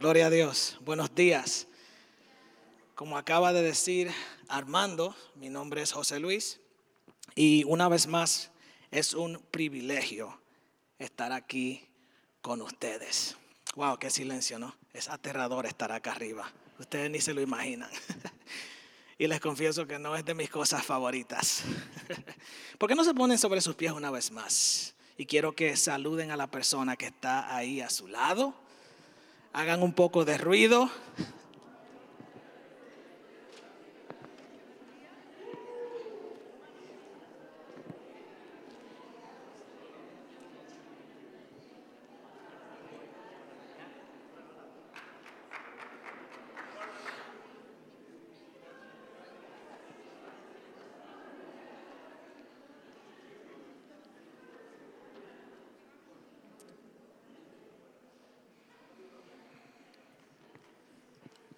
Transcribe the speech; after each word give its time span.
Gloria 0.00 0.28
a 0.28 0.30
Dios. 0.30 0.78
Buenos 0.80 1.14
días. 1.14 1.66
Como 2.94 3.18
acaba 3.18 3.52
de 3.52 3.60
decir 3.60 4.10
Armando, 4.48 5.14
mi 5.34 5.50
nombre 5.50 5.82
es 5.82 5.92
José 5.92 6.18
Luis 6.18 6.58
y 7.34 7.64
una 7.64 7.86
vez 7.86 8.06
más 8.06 8.50
es 8.90 9.12
un 9.12 9.44
privilegio 9.50 10.40
estar 10.98 11.32
aquí 11.34 11.86
con 12.40 12.62
ustedes. 12.62 13.36
Wow, 13.76 13.98
qué 13.98 14.08
silencio, 14.08 14.58
¿no? 14.58 14.74
Es 14.94 15.10
aterrador 15.10 15.66
estar 15.66 15.92
acá 15.92 16.12
arriba. 16.12 16.50
Ustedes 16.78 17.10
ni 17.10 17.20
se 17.20 17.34
lo 17.34 17.42
imaginan. 17.42 17.90
y 19.18 19.26
les 19.26 19.38
confieso 19.38 19.86
que 19.86 19.98
no 19.98 20.16
es 20.16 20.24
de 20.24 20.32
mis 20.32 20.48
cosas 20.48 20.82
favoritas. 20.82 21.62
¿Por 22.78 22.88
qué 22.88 22.94
no 22.94 23.04
se 23.04 23.12
ponen 23.12 23.36
sobre 23.36 23.60
sus 23.60 23.74
pies 23.74 23.92
una 23.92 24.10
vez 24.10 24.30
más? 24.30 24.94
Y 25.18 25.26
quiero 25.26 25.54
que 25.54 25.76
saluden 25.76 26.30
a 26.30 26.38
la 26.38 26.46
persona 26.46 26.96
que 26.96 27.08
está 27.08 27.54
ahí 27.54 27.82
a 27.82 27.90
su 27.90 28.08
lado. 28.08 28.54
Hagan 29.52 29.82
un 29.82 29.92
poco 29.92 30.24
de 30.24 30.38
ruido. 30.38 30.90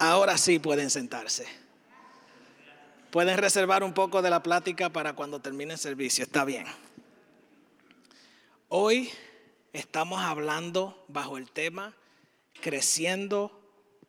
Ahora 0.03 0.37
sí 0.37 0.59
pueden 0.59 0.91
sentarse. 0.91 1.47
Pueden 3.13 3.39
reservar 3.39 3.85
un 3.85 3.95
poco 3.95 4.21
de 4.21 4.31
la 4.31 4.43
plática 4.43 4.91
para 4.91 5.13
cuando 5.13 5.39
termine 5.39 5.75
el 5.75 5.79
servicio. 5.79 6.25
Está 6.25 6.45
bien. 6.45 6.67
Hoy 8.69 9.13
estamos 9.73 10.21
hablando 10.21 11.05
bajo 11.07 11.39
el 11.39 11.53
tema 11.53 11.95
creciendo 12.61 13.63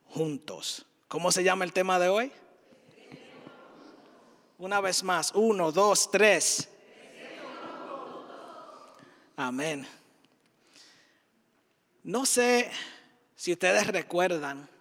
juntos. 0.05 0.87
¿Cómo 1.07 1.31
se 1.31 1.43
llama 1.43 1.63
el 1.63 1.73
tema 1.73 1.99
de 1.99 2.09
hoy? 2.09 2.31
Una 4.57 4.81
vez 4.81 5.03
más, 5.03 5.31
uno, 5.35 5.71
dos, 5.71 6.09
tres. 6.09 6.69
Amén. 9.35 9.87
No 12.01 12.25
sé 12.25 12.71
si 13.35 13.53
ustedes 13.53 13.85
recuerdan 13.85 14.72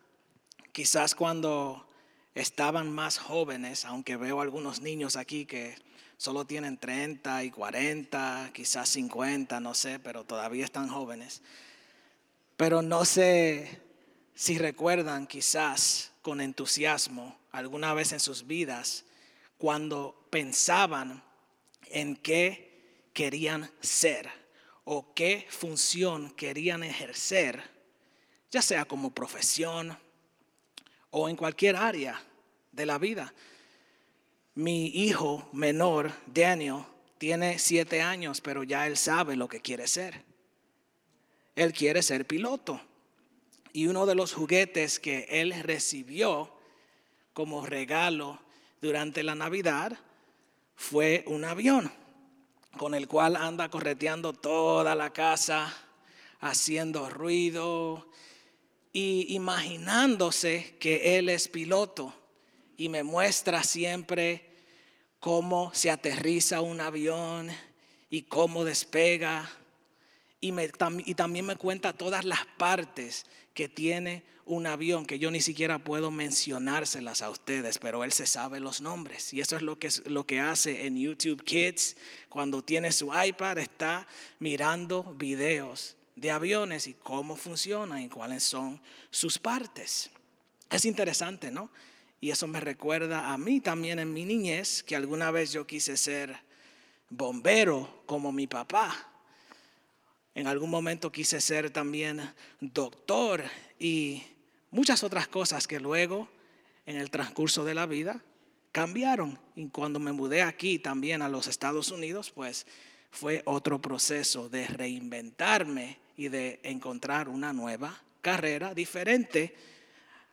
Quizás 0.72 1.14
cuando 1.14 1.86
estaban 2.34 2.90
más 2.90 3.18
jóvenes, 3.18 3.84
aunque 3.84 4.16
veo 4.16 4.40
algunos 4.40 4.80
niños 4.80 5.16
aquí 5.16 5.44
que 5.44 5.76
solo 6.16 6.46
tienen 6.46 6.78
30 6.78 7.44
y 7.44 7.50
40, 7.50 8.50
quizás 8.54 8.88
50, 8.88 9.60
no 9.60 9.74
sé, 9.74 9.98
pero 9.98 10.24
todavía 10.24 10.64
están 10.64 10.88
jóvenes. 10.88 11.42
Pero 12.56 12.80
no 12.80 13.04
sé 13.04 13.82
si 14.34 14.56
recuerdan 14.56 15.26
quizás 15.26 16.12
con 16.22 16.40
entusiasmo 16.40 17.38
alguna 17.50 17.92
vez 17.92 18.12
en 18.12 18.20
sus 18.20 18.46
vidas 18.46 19.04
cuando 19.58 20.26
pensaban 20.30 21.22
en 21.86 22.16
qué 22.16 23.10
querían 23.12 23.70
ser 23.80 24.30
o 24.84 25.12
qué 25.14 25.46
función 25.50 26.30
querían 26.30 26.82
ejercer, 26.82 27.62
ya 28.50 28.62
sea 28.62 28.84
como 28.84 29.10
profesión, 29.10 29.98
o 31.12 31.28
en 31.28 31.36
cualquier 31.36 31.76
área 31.76 32.20
de 32.72 32.84
la 32.84 32.98
vida. 32.98 33.32
Mi 34.54 34.86
hijo 34.86 35.48
menor, 35.52 36.12
Daniel, 36.26 36.84
tiene 37.18 37.58
siete 37.58 38.02
años, 38.02 38.40
pero 38.40 38.64
ya 38.64 38.86
él 38.86 38.96
sabe 38.96 39.36
lo 39.36 39.48
que 39.48 39.60
quiere 39.60 39.86
ser. 39.86 40.24
Él 41.54 41.72
quiere 41.72 42.02
ser 42.02 42.26
piloto. 42.26 42.80
Y 43.72 43.86
uno 43.86 44.06
de 44.06 44.14
los 44.14 44.34
juguetes 44.34 44.98
que 44.98 45.26
él 45.30 45.54
recibió 45.62 46.52
como 47.32 47.64
regalo 47.64 48.40
durante 48.80 49.22
la 49.22 49.34
Navidad 49.34 49.98
fue 50.74 51.24
un 51.26 51.44
avión 51.44 51.92
con 52.76 52.94
el 52.94 53.06
cual 53.06 53.36
anda 53.36 53.68
correteando 53.68 54.32
toda 54.32 54.94
la 54.94 55.12
casa, 55.12 55.72
haciendo 56.40 57.08
ruido, 57.08 58.08
y 58.92 59.34
imaginándose 59.34 60.76
que 60.78 61.18
él 61.18 61.28
es 61.28 61.48
piloto 61.48 62.14
y 62.76 62.88
me 62.88 63.02
muestra 63.02 63.62
siempre 63.64 64.50
cómo 65.18 65.72
se 65.74 65.90
aterriza 65.90 66.60
un 66.60 66.80
avión 66.80 67.50
y 68.10 68.22
cómo 68.22 68.64
despega. 68.64 69.50
Y, 70.40 70.52
y 71.06 71.14
también 71.14 71.46
me 71.46 71.56
cuenta 71.56 71.92
todas 71.92 72.24
las 72.24 72.44
partes 72.58 73.24
que 73.54 73.68
tiene 73.68 74.24
un 74.44 74.66
avión 74.66 75.06
que 75.06 75.20
yo 75.20 75.30
ni 75.30 75.40
siquiera 75.40 75.78
puedo 75.78 76.10
mencionárselas 76.10 77.22
a 77.22 77.30
ustedes, 77.30 77.78
pero 77.78 78.02
él 78.02 78.12
se 78.12 78.26
sabe 78.26 78.58
los 78.58 78.80
nombres. 78.80 79.32
Y 79.32 79.40
eso 79.40 79.56
es 79.56 79.62
lo 79.62 79.78
que, 79.78 79.88
lo 80.06 80.26
que 80.26 80.40
hace 80.40 80.86
en 80.86 80.98
YouTube 80.98 81.44
Kids. 81.44 81.96
Cuando 82.28 82.62
tiene 82.62 82.92
su 82.92 83.12
iPad, 83.14 83.58
está 83.58 84.06
mirando 84.40 85.04
videos 85.16 85.96
de 86.16 86.30
aviones 86.30 86.86
y 86.86 86.94
cómo 86.94 87.36
funcionan 87.36 88.02
y 88.02 88.08
cuáles 88.08 88.42
son 88.42 88.80
sus 89.10 89.38
partes. 89.38 90.10
Es 90.70 90.84
interesante, 90.84 91.50
¿no? 91.50 91.70
Y 92.20 92.30
eso 92.30 92.46
me 92.46 92.60
recuerda 92.60 93.32
a 93.32 93.38
mí 93.38 93.60
también 93.60 93.98
en 93.98 94.12
mi 94.12 94.24
niñez, 94.24 94.82
que 94.82 94.94
alguna 94.94 95.30
vez 95.30 95.52
yo 95.52 95.66
quise 95.66 95.96
ser 95.96 96.38
bombero 97.10 98.04
como 98.06 98.32
mi 98.32 98.46
papá. 98.46 99.10
En 100.34 100.46
algún 100.46 100.70
momento 100.70 101.12
quise 101.12 101.40
ser 101.40 101.70
también 101.70 102.32
doctor 102.60 103.44
y 103.78 104.22
muchas 104.70 105.02
otras 105.02 105.28
cosas 105.28 105.66
que 105.66 105.80
luego 105.80 106.28
en 106.86 106.96
el 106.96 107.10
transcurso 107.10 107.64
de 107.64 107.74
la 107.74 107.86
vida 107.86 108.22
cambiaron. 108.70 109.38
Y 109.54 109.68
cuando 109.68 109.98
me 109.98 110.12
mudé 110.12 110.42
aquí 110.42 110.78
también 110.78 111.22
a 111.22 111.28
los 111.28 111.46
Estados 111.48 111.90
Unidos, 111.90 112.30
pues 112.30 112.66
fue 113.12 113.42
otro 113.44 113.80
proceso 113.80 114.48
de 114.48 114.66
reinventarme 114.66 115.98
y 116.16 116.28
de 116.28 116.60
encontrar 116.64 117.28
una 117.28 117.52
nueva 117.52 118.02
carrera 118.22 118.74
diferente 118.74 119.54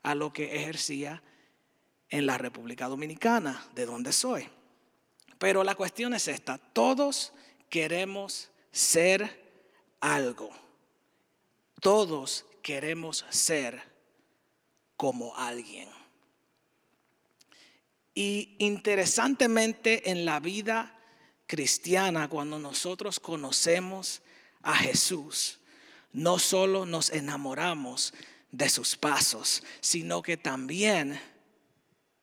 a 0.02 0.16
lo 0.16 0.32
que 0.32 0.56
ejercía 0.56 1.22
en 2.10 2.26
la 2.26 2.38
República 2.38 2.88
Dominicana, 2.88 3.68
de 3.76 3.86
donde 3.86 4.14
soy. 4.14 4.48
Pero 5.38 5.64
la 5.64 5.76
cuestión 5.76 6.14
es 6.14 6.30
esta, 6.30 6.58
todos 6.58 7.34
queremos 7.70 8.50
ser 8.72 9.44
algo. 10.00 10.50
Todos 11.82 12.46
queremos 12.62 13.26
ser 13.30 13.82
como 14.96 15.36
alguien. 15.36 15.90
Y 18.14 18.56
interesantemente 18.60 20.10
en 20.12 20.26
la 20.26 20.40
vida 20.40 20.99
cristiana, 21.50 22.30
cuando 22.30 22.60
nosotros 22.60 23.20
conocemos 23.20 24.22
a 24.62 24.76
Jesús, 24.76 25.58
no 26.14 26.38
solo 26.38 26.86
nos 26.86 27.10
enamoramos 27.10 28.14
de 28.52 28.70
sus 28.70 28.96
pasos, 28.96 29.64
sino 29.82 30.22
que 30.22 30.38
también 30.38 31.20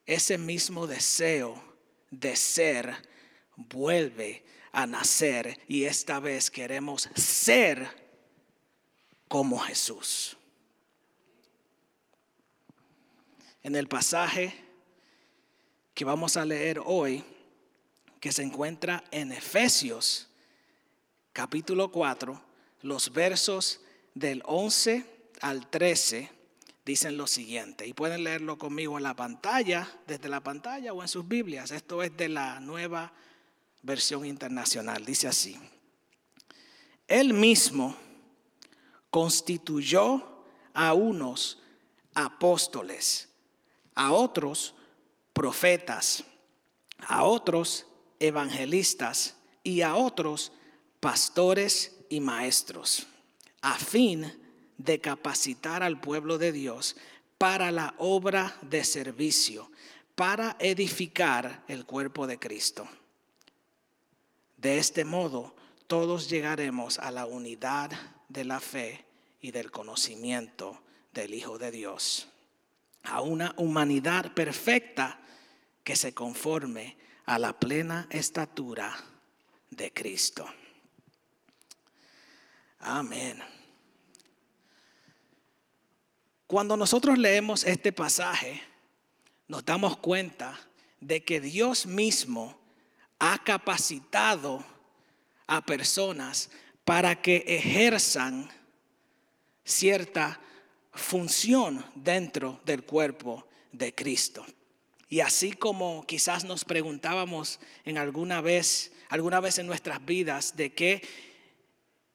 ese 0.07 0.39
mismo 0.39 0.87
deseo 0.87 1.61
de 2.13 2.37
ser 2.37 2.95
vuelve 3.57 4.45
a 4.71 4.87
nacer 4.87 5.59
y 5.67 5.85
esta 5.85 6.21
vez 6.21 6.49
queremos 6.49 7.09
ser 7.17 7.89
como 9.27 9.59
Jesús. 9.59 10.37
En 13.65 13.75
el 13.75 13.89
pasaje 13.89 14.55
que 15.95 16.05
vamos 16.05 16.37
a 16.37 16.45
leer 16.45 16.81
hoy, 16.85 17.25
que 18.21 18.33
se 18.33 18.43
encuentra 18.43 19.05
en 19.11 19.33
Efesios 19.33 20.29
capítulo 21.33 21.93
4, 21.93 22.41
los 22.83 23.13
versos 23.13 23.81
del 24.15 24.43
11 24.47 25.05
al 25.43 25.69
13 25.69 26.31
dicen 26.87 27.17
lo 27.17 27.27
siguiente, 27.27 27.87
y 27.87 27.93
pueden 27.93 28.25
leerlo 28.25 28.57
conmigo 28.57 28.97
en 28.97 29.03
la 29.03 29.15
pantalla, 29.15 29.87
desde 30.07 30.29
la 30.29 30.41
pantalla 30.41 30.93
o 30.93 31.03
en 31.03 31.09
sus 31.09 31.29
Biblias. 31.29 31.73
Esto 31.73 32.03
es 32.03 32.17
de 32.17 32.29
la 32.29 32.61
nueva 32.61 33.13
versión 33.83 34.25
internacional. 34.25 35.05
Dice 35.05 35.29
así, 35.29 35.59
Él 37.07 37.35
mismo 37.35 37.97
constituyó 39.11 40.45
a 40.73 40.95
unos 40.95 41.61
apóstoles, 42.15 43.29
a 43.95 44.13
otros 44.13 44.75
profetas, 45.33 46.25
a 47.01 47.25
otros 47.25 47.87
evangelistas 48.21 49.37
y 49.63 49.83
a 49.83 49.95
otros 49.95 50.53
pastores 51.01 51.97
y 52.09 52.21
maestros, 52.21 53.07
a 53.61 53.75
fin 53.75 54.33
de 54.79 55.01
capacitar 55.01 55.83
al 55.83 56.01
pueblo 56.01 56.39
de 56.39 56.53
Dios 56.53 56.97
para 57.39 57.71
la 57.71 57.95
obra 57.99 58.57
de 58.63 58.85
servicio, 58.85 59.71
para 60.15 60.57
edificar 60.59 61.65
el 61.69 61.85
cuerpo 61.85 62.27
de 62.27 62.39
Cristo. 62.39 62.89
De 64.57 64.79
este 64.79 65.05
modo, 65.05 65.55
todos 65.87 66.29
llegaremos 66.29 66.99
a 66.99 67.11
la 67.11 67.27
unidad 67.27 67.91
de 68.29 68.45
la 68.45 68.61
fe 68.61 69.05
y 69.41 69.51
del 69.51 69.71
conocimiento 69.71 70.81
del 71.13 71.35
Hijo 71.35 71.59
de 71.59 71.71
Dios, 71.71 72.29
a 73.03 73.21
una 73.21 73.55
humanidad 73.59 74.33
perfecta 74.35 75.21
que 75.85 75.95
se 75.95 76.15
conforme 76.15 76.97
a 77.27 77.39
la 77.39 77.59
plena 77.59 78.07
estatura 78.11 78.97
de 79.71 79.93
Cristo. 79.93 80.47
Amén. 82.79 83.43
Cuando 86.47 86.77
nosotros 86.77 87.19
leemos 87.19 87.65
este 87.65 87.93
pasaje, 87.93 88.63
nos 89.49 89.65
damos 89.65 89.97
cuenta 89.97 90.59
de 91.01 91.25
que 91.25 91.41
Dios 91.41 91.87
mismo 91.87 92.59
ha 93.19 93.43
capacitado 93.43 94.65
a 95.49 95.65
personas 95.65 96.51
para 96.85 97.21
que 97.21 97.45
ejerzan 97.47 98.49
cierta 99.65 100.41
función 100.93 101.85
dentro 101.97 102.61
del 102.65 102.85
cuerpo 102.85 103.49
de 103.73 103.93
Cristo. 103.93 104.47
Y 105.09 105.21
así 105.21 105.53
como 105.53 106.05
quizás 106.07 106.45
nos 106.45 106.65
preguntábamos 106.65 107.61
en 107.85 107.99
alguna 107.99 108.41
vez, 108.41 108.93
alguna 109.09 109.41
vez 109.41 109.59
en 109.59 109.67
nuestras 109.67 110.05
vidas 110.05 110.57
de 110.57 110.73
qué 110.73 111.03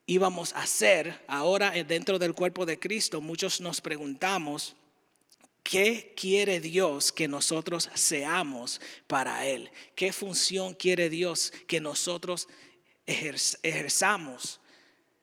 íbamos 0.06 0.52
a 0.52 0.62
hacer 0.62 1.22
ahora 1.26 1.70
dentro 1.84 2.18
del 2.18 2.34
cuerpo 2.34 2.66
de 2.66 2.78
Cristo, 2.78 3.20
muchos 3.20 3.60
nos 3.60 3.80
preguntamos 3.80 4.76
¿Qué 5.62 6.12
quiere 6.16 6.60
Dios 6.60 7.12
que 7.12 7.28
nosotros 7.28 7.88
seamos 7.94 8.80
para 9.06 9.46
Él? 9.46 9.70
¿Qué 9.94 10.12
función 10.12 10.74
quiere 10.74 11.08
Dios 11.08 11.52
que 11.66 11.80
nosotros 11.80 12.48
ejerzamos 13.06 14.60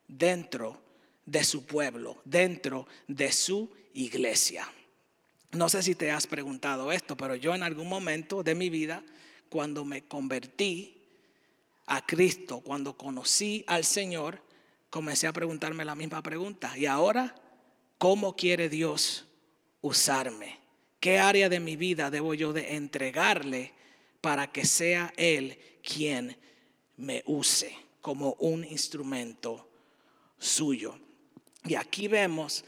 dentro 0.07 0.81
de 1.25 1.43
su 1.43 1.65
pueblo, 1.65 2.21
dentro 2.23 2.87
de 3.07 3.31
su 3.31 3.69
iglesia? 3.93 4.71
No 5.51 5.67
sé 5.67 5.81
si 5.81 5.95
te 5.95 6.11
has 6.11 6.27
preguntado 6.27 6.91
esto, 6.91 7.17
pero 7.17 7.35
yo 7.35 7.55
en 7.55 7.63
algún 7.63 7.89
momento 7.89 8.43
de 8.43 8.53
mi 8.53 8.69
vida, 8.69 9.03
cuando 9.49 9.83
me 9.83 10.03
convertí 10.03 11.01
a 11.87 12.05
Cristo, 12.05 12.61
cuando 12.61 12.95
conocí 12.95 13.63
al 13.65 13.83
Señor, 13.83 14.43
comencé 14.91 15.25
a 15.25 15.33
preguntarme 15.33 15.85
la 15.85 15.95
misma 15.95 16.21
pregunta. 16.21 16.77
¿Y 16.77 16.85
ahora 16.85 17.33
cómo 17.97 18.35
quiere 18.35 18.69
Dios 18.69 19.25
usarme? 19.81 20.59
¿Qué 20.99 21.17
área 21.17 21.49
de 21.49 21.59
mi 21.59 21.75
vida 21.75 22.11
debo 22.11 22.35
yo 22.35 22.53
de 22.53 22.75
entregarle 22.75 23.73
para 24.21 24.51
que 24.51 24.65
sea 24.65 25.13
Él 25.17 25.57
quien 25.81 26.37
me 26.97 27.23
use 27.25 27.75
como 28.01 28.33
un 28.33 28.63
instrumento 28.65 29.67
suyo? 30.37 30.99
Y 31.65 31.73
aquí 31.73 32.07
vemos 32.07 32.63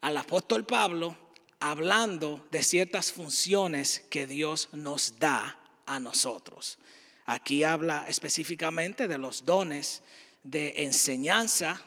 al 0.00 0.16
apóstol 0.16 0.64
Pablo 0.64 1.16
hablando 1.62 2.44
de 2.50 2.62
ciertas 2.64 3.12
funciones 3.12 4.04
que 4.10 4.26
Dios 4.26 4.68
nos 4.72 5.18
da 5.20 5.58
a 5.86 6.00
nosotros. 6.00 6.78
Aquí 7.24 7.62
habla 7.62 8.04
específicamente 8.08 9.06
de 9.06 9.16
los 9.16 9.44
dones 9.44 10.02
de 10.42 10.74
enseñanza, 10.78 11.80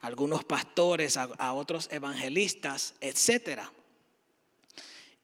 algunos 0.00 0.42
pastores, 0.42 1.16
a, 1.16 1.52
otros 1.52 1.88
evangelistas, 1.92 2.94
etcétera. 3.00 3.72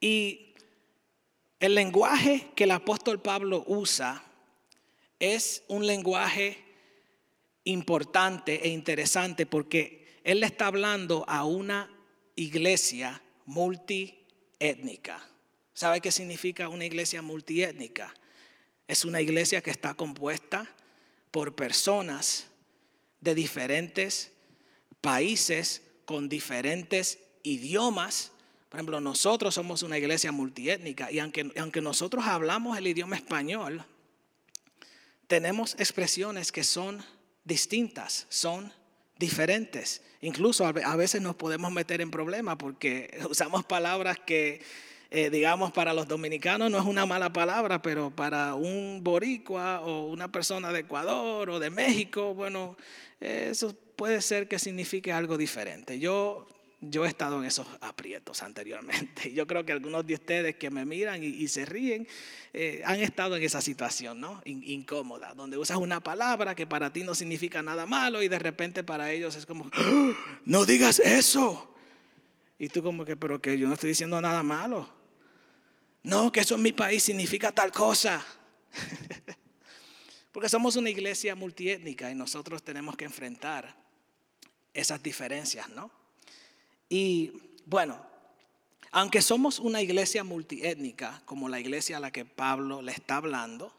Y 0.00 0.54
el 1.58 1.74
lenguaje 1.74 2.50
que 2.54 2.64
el 2.64 2.70
apóstol 2.70 3.20
Pablo 3.20 3.64
usa 3.66 4.22
es 5.18 5.64
un 5.66 5.84
lenguaje 5.84 6.64
importante 7.64 8.64
e 8.64 8.68
interesante 8.68 9.44
porque 9.44 10.20
él 10.22 10.38
le 10.38 10.46
está 10.46 10.68
hablando 10.68 11.24
a 11.26 11.44
una 11.44 11.90
iglesia 12.36 13.20
multiétnica. 13.48 15.26
¿Sabe 15.74 16.00
qué 16.00 16.12
significa 16.12 16.68
una 16.68 16.84
iglesia 16.84 17.22
multiétnica? 17.22 18.14
Es 18.86 19.04
una 19.04 19.20
iglesia 19.20 19.60
que 19.60 19.70
está 19.70 19.94
compuesta 19.94 20.70
por 21.30 21.56
personas 21.56 22.46
de 23.20 23.34
diferentes 23.34 24.32
países 25.00 25.82
con 26.04 26.28
diferentes 26.28 27.18
idiomas 27.42 28.32
por 28.68 28.78
ejemplo, 28.78 29.00
nosotros 29.00 29.54
somos 29.54 29.82
una 29.82 29.96
iglesia 29.96 30.30
multiétnica 30.30 31.10
y 31.10 31.20
aunque, 31.20 31.50
aunque 31.56 31.80
nosotros 31.80 32.26
hablamos 32.26 32.76
el 32.76 32.86
idioma 32.86 33.16
español, 33.16 33.82
tenemos 35.26 35.74
expresiones 35.78 36.52
que 36.52 36.64
son 36.64 37.02
distintas, 37.44 38.26
son 38.28 38.72
diferentes. 39.18 40.02
Incluso 40.20 40.66
a 40.66 40.96
veces 40.96 41.22
nos 41.22 41.36
podemos 41.36 41.70
meter 41.70 42.00
en 42.00 42.10
problemas 42.10 42.56
porque 42.56 43.18
usamos 43.30 43.64
palabras 43.64 44.18
que, 44.24 44.60
eh, 45.10 45.30
digamos, 45.30 45.72
para 45.72 45.94
los 45.94 46.08
dominicanos 46.08 46.70
no 46.70 46.78
es 46.78 46.84
una 46.84 47.06
mala 47.06 47.32
palabra, 47.32 47.80
pero 47.82 48.10
para 48.10 48.54
un 48.54 49.00
boricua 49.02 49.80
o 49.80 50.08
una 50.08 50.30
persona 50.30 50.72
de 50.72 50.80
Ecuador 50.80 51.50
o 51.50 51.60
de 51.60 51.70
México, 51.70 52.34
bueno, 52.34 52.76
eso 53.20 53.74
puede 53.96 54.20
ser 54.22 54.48
que 54.48 54.58
signifique 54.58 55.12
algo 55.12 55.36
diferente. 55.36 55.98
Yo 55.98 56.46
yo 56.80 57.04
he 57.04 57.08
estado 57.08 57.38
en 57.38 57.44
esos 57.44 57.66
aprietos 57.80 58.42
anteriormente. 58.42 59.32
Yo 59.34 59.46
creo 59.46 59.64
que 59.64 59.72
algunos 59.72 60.06
de 60.06 60.14
ustedes 60.14 60.56
que 60.56 60.70
me 60.70 60.84
miran 60.84 61.22
y, 61.24 61.48
se 61.48 61.64
ríen 61.64 62.06
eh, 62.52 62.82
han 62.84 63.00
estado 63.00 63.36
en 63.36 63.42
esa 63.42 63.60
situación, 63.60 64.20
¿no? 64.20 64.40
incómoda, 64.44 65.34
donde 65.34 65.58
usas 65.58 65.78
una 65.78 66.00
palabra 66.00 66.54
que 66.54 66.66
para 66.66 66.92
ti 66.92 67.02
no 67.02 67.14
significa 67.14 67.62
nada 67.62 67.86
malo 67.86 68.22
y 68.22 68.28
de 68.28 68.38
repente 68.38 68.84
para 68.84 69.10
ellos 69.10 69.34
es 69.34 69.44
como, 69.44 69.68
¡Ah! 69.72 70.12
no 70.44 70.64
digas 70.64 71.00
eso. 71.00 71.74
Y 72.58 72.68
tú 72.68 72.82
como 72.82 73.04
que, 73.04 73.16
pero 73.16 73.40
que 73.40 73.58
yo 73.58 73.66
no 73.66 73.74
estoy 73.74 73.90
diciendo 73.90 74.20
nada 74.20 74.42
malo. 74.42 74.88
No, 76.02 76.30
que 76.30 76.40
eso 76.40 76.54
en 76.54 76.62
mi 76.62 76.72
país 76.72 77.02
significa 77.02 77.52
tal 77.52 77.72
cosa. 77.72 78.24
Porque 80.32 80.48
somos 80.48 80.76
una 80.76 80.90
iglesia 80.90 81.34
multiétnica 81.34 82.10
y 82.10 82.14
nosotros 82.14 82.62
tenemos 82.62 82.96
que 82.96 83.04
enfrentar 83.04 83.76
esas 84.72 85.02
diferencias, 85.02 85.68
¿no? 85.70 85.90
Y 86.88 87.32
bueno, 87.66 88.00
aunque 88.90 89.20
somos 89.20 89.58
una 89.58 89.82
iglesia 89.82 90.24
multiétnica, 90.24 91.22
como 91.24 91.48
la 91.48 91.60
iglesia 91.60 91.98
a 91.98 92.00
la 92.00 92.10
que 92.10 92.24
Pablo 92.24 92.80
le 92.80 92.92
está 92.92 93.16
hablando, 93.16 93.72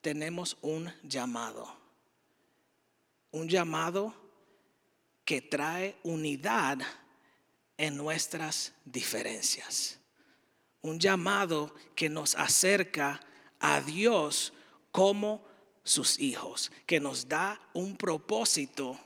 tenemos 0.00 0.56
un 0.62 0.92
llamado. 1.02 1.74
Un 3.32 3.48
llamado 3.48 4.14
que 5.24 5.40
trae 5.40 5.96
unidad 6.02 6.78
en 7.78 7.96
nuestras 7.96 8.74
diferencias. 8.84 9.98
Un 10.82 10.98
llamado 10.98 11.74
que 11.94 12.08
nos 12.08 12.34
acerca 12.34 13.20
a 13.58 13.80
Dios 13.80 14.52
como 14.92 15.44
sus 15.82 16.18
hijos, 16.18 16.70
que 16.86 17.00
nos 17.00 17.28
da 17.28 17.60
un 17.72 17.96
propósito 17.96 18.98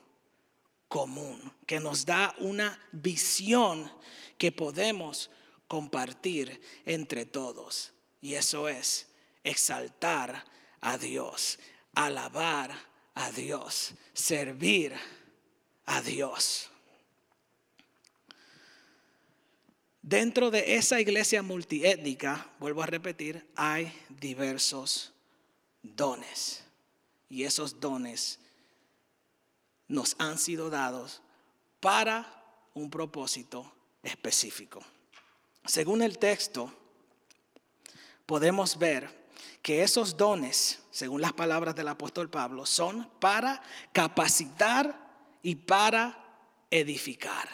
común, 0.95 1.53
que 1.67 1.81
nos 1.81 2.07
da 2.07 2.37
una 2.39 2.79
visión 2.93 3.91
que 4.39 4.53
podemos 4.53 5.29
compartir 5.67 6.61
entre 6.87 7.27
todos. 7.27 7.93
Y 8.21 8.35
eso 8.35 8.69
es 8.69 9.09
exaltar 9.43 10.45
a 10.81 10.97
Dios, 10.97 11.59
alabar 11.97 12.71
a 13.13 13.33
Dios, 13.33 13.95
servir 14.13 14.95
a 15.85 16.01
Dios. 16.01 16.71
Dentro 20.01 20.53
de 20.53 20.77
esa 20.77 21.01
iglesia 21.01 21.43
multiétnica, 21.43 22.53
vuelvo 22.61 22.85
a 22.85 22.87
repetir, 22.87 23.45
hay 23.57 23.93
diversos 24.11 25.13
dones. 25.83 26.63
Y 27.29 27.43
esos 27.43 27.81
dones 27.81 28.39
nos 29.89 30.17
han 30.19 30.39
sido 30.39 30.71
dados 30.71 31.23
para 31.81 32.27
un 32.75 32.91
propósito 32.91 33.73
específico. 34.03 34.83
Según 35.65 36.03
el 36.03 36.19
texto, 36.19 36.73
podemos 38.27 38.79
ver 38.79 39.25
que 39.63 39.83
esos 39.83 40.17
dones, 40.17 40.83
según 40.91 41.21
las 41.21 41.33
palabras 41.33 41.75
del 41.75 41.89
apóstol 41.89 42.29
Pablo, 42.29 42.67
son 42.67 43.09
para 43.19 43.63
capacitar 43.93 44.95
y 45.43 45.55
para 45.55 46.19
edificar. 46.71 47.49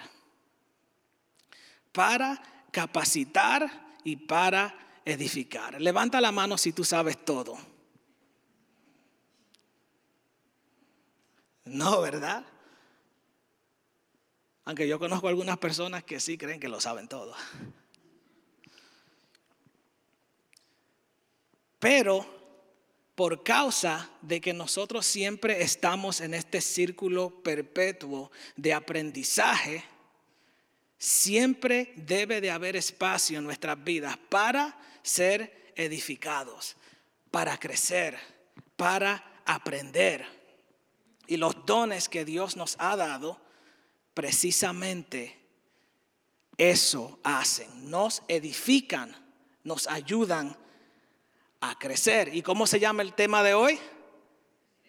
Para 1.93 2.41
capacitar 2.73 3.97
y 4.05 4.17
para 4.17 5.01
edificar. 5.05 5.81
Levanta 5.81 6.21
la 6.21 6.33
mano 6.33 6.59
si 6.59 6.73
tú 6.73 6.85
sabes 6.85 7.25
todo. 7.25 7.59
No, 11.71 12.01
¿verdad? 12.01 12.45
Aunque 14.65 14.89
yo 14.89 14.99
conozco 14.99 15.29
algunas 15.29 15.57
personas 15.59 16.03
que 16.03 16.19
sí 16.19 16.37
creen 16.37 16.59
que 16.59 16.69
lo 16.69 16.81
saben 16.81 17.07
todo. 17.07 17.35
Pero 21.79 22.27
por 23.15 23.45
causa 23.45 24.11
de 24.21 24.41
que 24.41 24.53
nosotros 24.53 25.07
siempre 25.07 25.63
estamos 25.63 26.21
en 26.21 26.35
este 26.35 26.61
círculo 26.61 27.43
perpetuo 27.43 28.33
de 28.57 28.75
aprendizaje, 28.75 29.85
siempre 30.99 31.93
debe 31.95 32.41
de 32.41 32.51
haber 32.51 32.75
espacio 32.75 33.39
en 33.39 33.45
nuestras 33.45 33.83
vidas 33.83 34.19
para 34.29 34.77
ser 35.03 35.73
edificados, 35.77 36.77
para 37.31 37.57
crecer, 37.59 38.19
para 38.77 39.43
aprender. 39.47 40.40
Y 41.31 41.37
los 41.37 41.65
dones 41.65 42.09
que 42.09 42.25
Dios 42.25 42.57
nos 42.57 42.75
ha 42.81 42.97
dado, 42.97 43.39
precisamente 44.15 45.39
eso 46.59 47.21
hacen. 47.23 47.89
Nos 47.89 48.25
edifican, 48.27 49.15
nos 49.63 49.87
ayudan 49.87 50.57
a 51.61 51.79
crecer. 51.79 52.35
¿Y 52.35 52.43
cómo 52.43 52.67
se 52.67 52.81
llama 52.81 53.03
el 53.03 53.15
tema 53.15 53.45
de 53.45 53.55
hoy? 53.55 53.79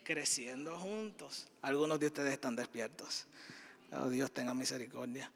Creciendo 0.03 0.79
juntos. 0.79 1.47
Algunos 1.61 1.99
de 1.99 2.07
ustedes 2.07 2.33
están 2.33 2.55
despiertos. 2.55 3.27
Oh, 3.91 4.09
Dios 4.09 4.31
tenga 4.31 4.55
misericordia. 4.55 5.31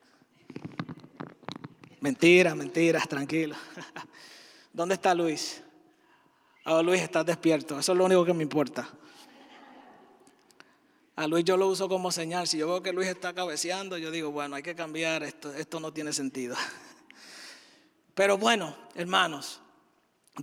Mentiras, 1.99 2.55
mentiras, 2.55 3.07
tranquilo. 3.07 3.55
¿Dónde 4.73 4.95
está 4.95 5.13
Luis? 5.13 5.61
Oh, 6.65 6.81
Luis, 6.81 7.03
estás 7.03 7.27
despierto. 7.27 7.77
Eso 7.77 7.91
es 7.91 7.97
lo 7.99 8.05
único 8.05 8.25
que 8.25 8.33
me 8.33 8.41
importa. 8.41 8.89
A 11.15 11.27
Luis 11.27 11.45
yo 11.45 11.55
lo 11.55 11.67
uso 11.67 11.87
como 11.87 12.11
señal. 12.11 12.47
Si 12.47 12.57
yo 12.57 12.67
veo 12.67 12.83
que 12.83 12.91
Luis 12.91 13.07
está 13.07 13.33
cabeceando, 13.33 13.97
yo 13.97 14.11
digo, 14.11 14.31
bueno, 14.31 14.55
hay 14.55 14.63
que 14.63 14.75
cambiar 14.75 15.23
esto. 15.23 15.53
Esto 15.53 15.79
no 15.79 15.93
tiene 15.93 16.11
sentido. 16.11 16.55
Pero 18.15 18.37
bueno, 18.37 18.75
hermanos, 18.95 19.61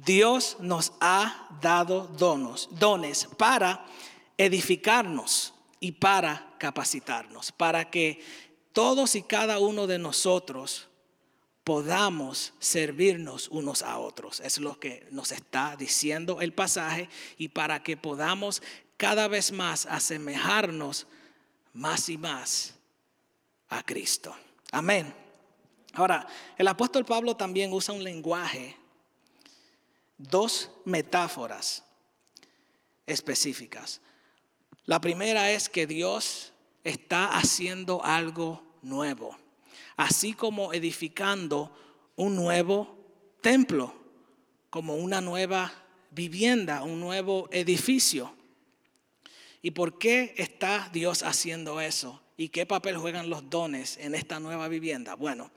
Dios 0.04 0.56
nos 0.60 0.92
ha 1.00 1.48
dado 1.60 2.06
donos, 2.06 2.68
dones 2.72 3.28
para 3.36 3.84
edificarnos 4.38 5.52
y 5.78 5.92
para 5.92 6.54
capacitarnos, 6.58 7.52
para 7.52 7.90
que 7.90 8.22
todos 8.72 9.14
y 9.14 9.22
cada 9.22 9.58
uno 9.58 9.86
de 9.86 9.98
nosotros 9.98 10.88
podamos 11.64 12.54
servirnos 12.58 13.48
unos 13.48 13.82
a 13.82 13.98
otros. 13.98 14.40
Es 14.40 14.58
lo 14.58 14.80
que 14.80 15.06
nos 15.10 15.32
está 15.32 15.76
diciendo 15.76 16.40
el 16.40 16.52
pasaje 16.52 17.08
y 17.38 17.48
para 17.48 17.82
que 17.82 17.96
podamos 17.96 18.62
cada 19.02 19.26
vez 19.26 19.50
más 19.50 19.84
asemejarnos 19.86 21.08
más 21.72 22.08
y 22.08 22.16
más 22.16 22.74
a 23.68 23.82
Cristo. 23.82 24.32
Amén. 24.70 25.12
Ahora, 25.94 26.24
el 26.56 26.68
apóstol 26.68 27.04
Pablo 27.04 27.36
también 27.36 27.72
usa 27.72 27.92
un 27.92 28.04
lenguaje, 28.04 28.76
dos 30.16 30.70
metáforas 30.84 31.82
específicas. 33.04 34.00
La 34.84 35.00
primera 35.00 35.50
es 35.50 35.68
que 35.68 35.88
Dios 35.88 36.52
está 36.84 37.36
haciendo 37.36 38.04
algo 38.04 38.62
nuevo 38.82 39.36
así 39.96 40.32
como 40.32 40.72
edificando 40.72 41.74
un 42.16 42.36
nuevo 42.36 42.96
templo, 43.40 43.94
como 44.70 44.96
una 44.96 45.20
nueva 45.20 45.72
vivienda, 46.10 46.82
un 46.82 47.00
nuevo 47.00 47.48
edificio. 47.50 48.34
¿Y 49.62 49.70
por 49.70 49.98
qué 49.98 50.34
está 50.36 50.90
Dios 50.92 51.22
haciendo 51.22 51.80
eso? 51.80 52.20
¿Y 52.36 52.48
qué 52.48 52.66
papel 52.66 52.96
juegan 52.96 53.30
los 53.30 53.48
dones 53.48 53.96
en 53.98 54.14
esta 54.14 54.40
nueva 54.40 54.68
vivienda? 54.68 55.14
Bueno, 55.14 55.50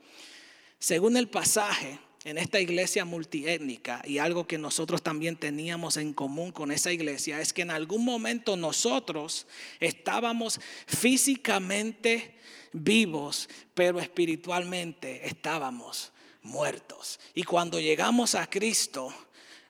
según 0.78 1.16
el 1.16 1.28
pasaje, 1.28 1.98
en 2.26 2.38
esta 2.38 2.58
iglesia 2.58 3.04
multiétnica 3.04 4.02
y 4.04 4.18
algo 4.18 4.48
que 4.48 4.58
nosotros 4.58 5.00
también 5.00 5.36
teníamos 5.36 5.96
en 5.96 6.12
común 6.12 6.50
con 6.50 6.72
esa 6.72 6.90
iglesia 6.90 7.40
es 7.40 7.52
que 7.52 7.62
en 7.62 7.70
algún 7.70 8.04
momento 8.04 8.56
nosotros 8.56 9.46
estábamos 9.78 10.60
físicamente 10.88 12.36
vivos, 12.72 13.48
pero 13.74 14.00
espiritualmente 14.00 15.24
estábamos 15.24 16.12
muertos. 16.42 17.20
Y 17.32 17.44
cuando 17.44 17.78
llegamos 17.78 18.34
a 18.34 18.50
Cristo, 18.50 19.14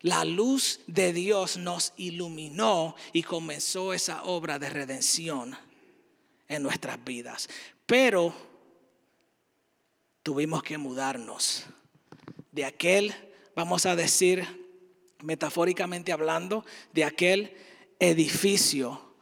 la 0.07 0.25
luz 0.25 0.79
de 0.87 1.13
Dios 1.13 1.57
nos 1.57 1.93
iluminó 1.97 2.95
y 3.13 3.25
comenzó 3.25 3.93
esa 3.93 4.23
obra 4.23 4.57
de 4.57 4.71
redención 4.71 5.57
en 6.47 6.63
nuestras 6.63 7.05
vidas. 7.05 7.49
Pero 7.87 8.33
tuvimos 10.23 10.63
que 10.63 10.79
mudarnos 10.79 11.65
de 12.53 12.65
aquel, 12.65 13.13
vamos 13.57 13.85
a 13.85 13.97
decir, 13.97 14.47
metafóricamente 15.25 16.13
hablando, 16.13 16.65
de 16.93 17.03
aquel 17.03 17.57
edificio 17.99 19.13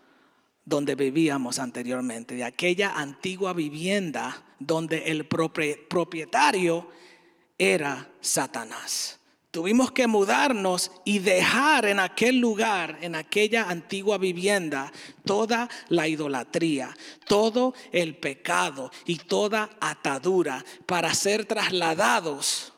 donde 0.66 0.96
vivíamos 0.96 1.60
anteriormente, 1.60 2.34
de 2.34 2.44
aquella 2.44 2.92
antigua 2.92 3.54
vivienda 3.54 4.44
donde 4.58 5.04
el 5.04 5.26
propietario 5.26 6.90
era 7.56 8.06
Satanás. 8.20 9.18
Tuvimos 9.54 9.92
que 9.92 10.08
mudarnos 10.08 10.90
y 11.04 11.20
dejar 11.20 11.86
en 11.86 12.00
aquel 12.00 12.38
lugar, 12.40 12.98
en 13.02 13.14
aquella 13.14 13.70
antigua 13.70 14.18
vivienda, 14.18 14.92
toda 15.24 15.68
la 15.90 16.08
idolatría, 16.08 16.92
todo 17.28 17.72
el 17.92 18.16
pecado 18.16 18.90
y 19.06 19.14
toda 19.14 19.70
atadura 19.80 20.64
para 20.86 21.14
ser 21.14 21.44
trasladados 21.44 22.72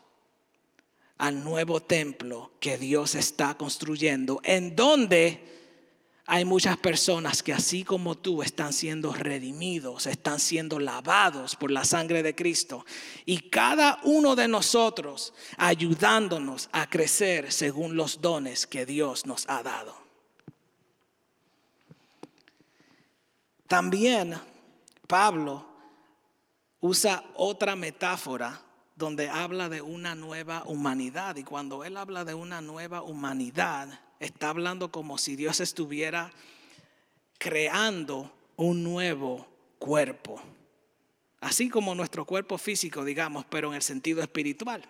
al 1.17 1.43
nuevo 1.43 1.81
templo 1.81 2.53
que 2.61 2.77
Dios 2.77 3.15
está 3.15 3.55
construyendo, 3.55 4.43
en 4.45 4.77
donde 4.77 5.56
hay 6.29 6.45
muchas 6.45 6.77
personas 6.77 7.43
que 7.43 7.53
así 7.53 7.85
como 7.85 8.17
tú 8.17 8.43
están 8.43 8.73
siendo 8.73 9.13
redimidos, 9.13 10.07
están 10.07 10.41
siendo 10.41 10.81
lavados 10.81 11.55
por 11.55 11.71
la 11.71 11.85
sangre 11.85 12.25
de 12.25 12.35
Cristo. 12.35 12.85
Y 13.25 13.49
cada 13.49 14.01
uno 14.03 14.35
de 14.35 14.49
nosotros 14.49 15.33
ayudándonos 15.57 16.69
a 16.73 16.91
crecer 16.91 17.53
según 17.53 17.95
los 17.95 18.21
dones 18.21 18.67
que 18.67 18.85
Dios 18.85 19.25
nos 19.25 19.49
ha 19.49 19.63
dado. 19.63 19.97
También 23.69 24.35
Pablo 25.07 25.65
usa 26.81 27.23
otra 27.35 27.77
metáfora 27.77 28.63
donde 28.97 29.29
habla 29.29 29.69
de 29.69 29.81
una 29.81 30.17
nueva 30.17 30.65
humanidad. 30.67 31.37
Y 31.37 31.45
cuando 31.45 31.85
él 31.85 31.97
habla 31.97 32.25
de 32.25 32.35
una 32.35 32.61
nueva 32.61 33.03
humanidad, 33.03 34.01
está 34.21 34.51
hablando 34.51 34.91
como 34.91 35.19
si 35.19 35.37
Dios 35.37 35.61
estuviera 35.61 36.33
creando 37.39 38.33
un 38.57 38.83
nuevo 38.83 39.47
cuerpo. 39.79 40.41
Así 41.41 41.69
como 41.69 41.95
nuestro 41.95 42.25
cuerpo 42.25 42.59
físico, 42.59 43.05
digamos, 43.05 43.45
pero 43.49 43.69
en 43.69 43.75
el 43.75 43.83
sentido 43.83 44.23
espiritual. 44.23 44.83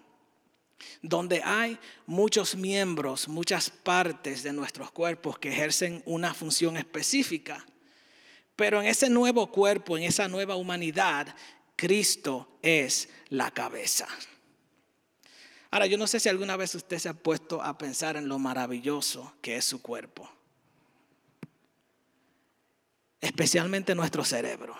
Donde 1.03 1.43
hay 1.43 1.79
muchos 2.07 2.55
miembros, 2.55 3.29
muchas 3.29 3.71
partes 3.71 4.43
de 4.43 4.53
nuestros 4.53 4.91
cuerpos 4.91 5.39
que 5.39 5.49
ejercen 5.49 6.03
una 6.07 6.35
función 6.35 6.77
específica. 6.77 7.65
Pero 8.55 8.81
en 8.81 8.87
ese 8.87 9.11
nuevo 9.11 9.51
cuerpo, 9.51 9.99
en 9.99 10.05
esa 10.05 10.29
nueva 10.29 10.57
humanidad, 10.57 11.35
Cristo 11.77 12.59
es 12.63 13.09
la 13.29 13.51
cabeza. 13.51 14.07
Ahora, 15.77 15.89
yo 15.89 15.99
no 15.99 16.07
sé 16.07 16.21
si 16.21 16.31
alguna 16.31 16.57
vez 16.57 16.75
usted 16.75 16.99
se 16.99 17.11
ha 17.11 17.13
puesto 17.13 17.61
a 17.61 17.77
pensar 17.77 18.17
en 18.17 18.31
lo 18.31 18.39
maravilloso 18.39 19.35
que 19.43 19.59
es 19.59 19.65
su 19.67 19.83
cuerpo, 19.83 20.27
especialmente 23.21 23.95
nuestro 23.95 24.25
cerebro 24.25 24.75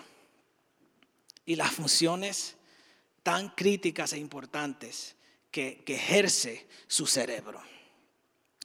y 1.45 1.55
las 1.55 1.71
funciones 1.71 2.55
tan 3.21 3.49
críticas 3.49 4.11
e 4.13 4.17
importantes 4.17 5.15
que, 5.51 5.83
ejerce 5.85 6.67
su 6.87 7.05
cerebro. 7.05 7.61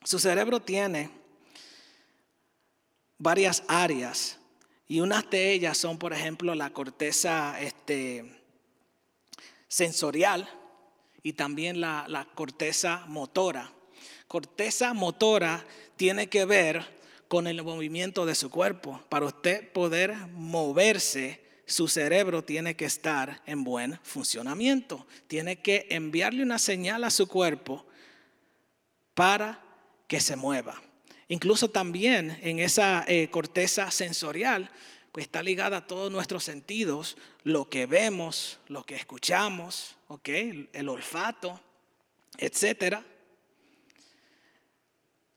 Su 0.03 0.19
cerebro 0.19 0.59
tiene 0.59 1.11
varias 3.19 3.63
áreas 3.69 4.39
y 4.89 5.01
unas 5.01 5.29
de 5.29 5.53
ellas 5.53 5.77
son, 5.77 5.99
por 5.99 6.15
ejemplo, 6.15 6.55
la 6.55 6.71
corteza 6.71 7.61
este, 7.61 8.43
sensorial, 9.69 10.49
y 11.23 11.35
también 11.35 11.81
la, 11.81 12.29
corteza 12.35 13.05
motora. 13.07 13.73
Corteza 14.27 14.93
motora 14.95 15.65
tiene 15.97 16.29
que 16.29 16.45
ver 16.45 16.85
con 17.29 17.47
el 17.47 17.63
movimiento 17.63 18.27
de 18.27 18.35
su 18.35 18.51
cuerpo. 18.51 19.03
Para 19.09 19.27
usted 19.27 19.71
poder 19.73 20.15
moverse, 20.33 21.41
su 21.67 21.89
cerebro 21.89 22.43
tiene 22.43 22.75
que 22.75 22.85
estar 22.85 23.43
en 23.47 23.65
buen 23.65 23.99
funcionamiento. 24.03 25.07
Tiene 25.29 25.61
que 25.61 25.87
enviarle 25.91 26.43
una 26.43 26.59
señal 26.59 27.05
a 27.05 27.11
su 27.11 27.29
cuerpo 27.29 27.87
para 29.15 29.63
que 30.09 30.21
se 30.21 30.37
mueva. 30.37 30.83
Incluso 31.29 31.71
también 31.71 32.39
en 32.43 32.59
esa 32.59 33.05
eh, 33.07 33.29
corteza 33.31 33.91
sensorial 33.91 34.71
pues 35.13 35.27
está 35.27 35.43
ligada 35.43 35.77
a 35.77 35.87
todos 35.87 36.11
nuestros 36.11 36.43
sentidos, 36.43 37.19
lo 37.45 37.69
que 37.69 37.87
vemos, 37.87 38.59
lo 38.69 38.85
que 38.85 38.97
escuchamos, 38.97 39.97
¿ok? 40.09 40.29
El 40.73 40.89
olfato, 40.89 41.61
etcétera. 42.39 43.05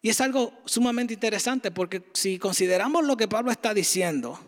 Y 0.01 0.09
es 0.09 0.21
algo 0.21 0.53
sumamente 0.65 1.13
interesante 1.13 1.71
porque 1.71 2.03
si 2.13 2.39
consideramos 2.39 3.05
lo 3.05 3.17
que 3.17 3.27
Pablo 3.27 3.51
está 3.51 3.73
diciendo, 3.73 4.39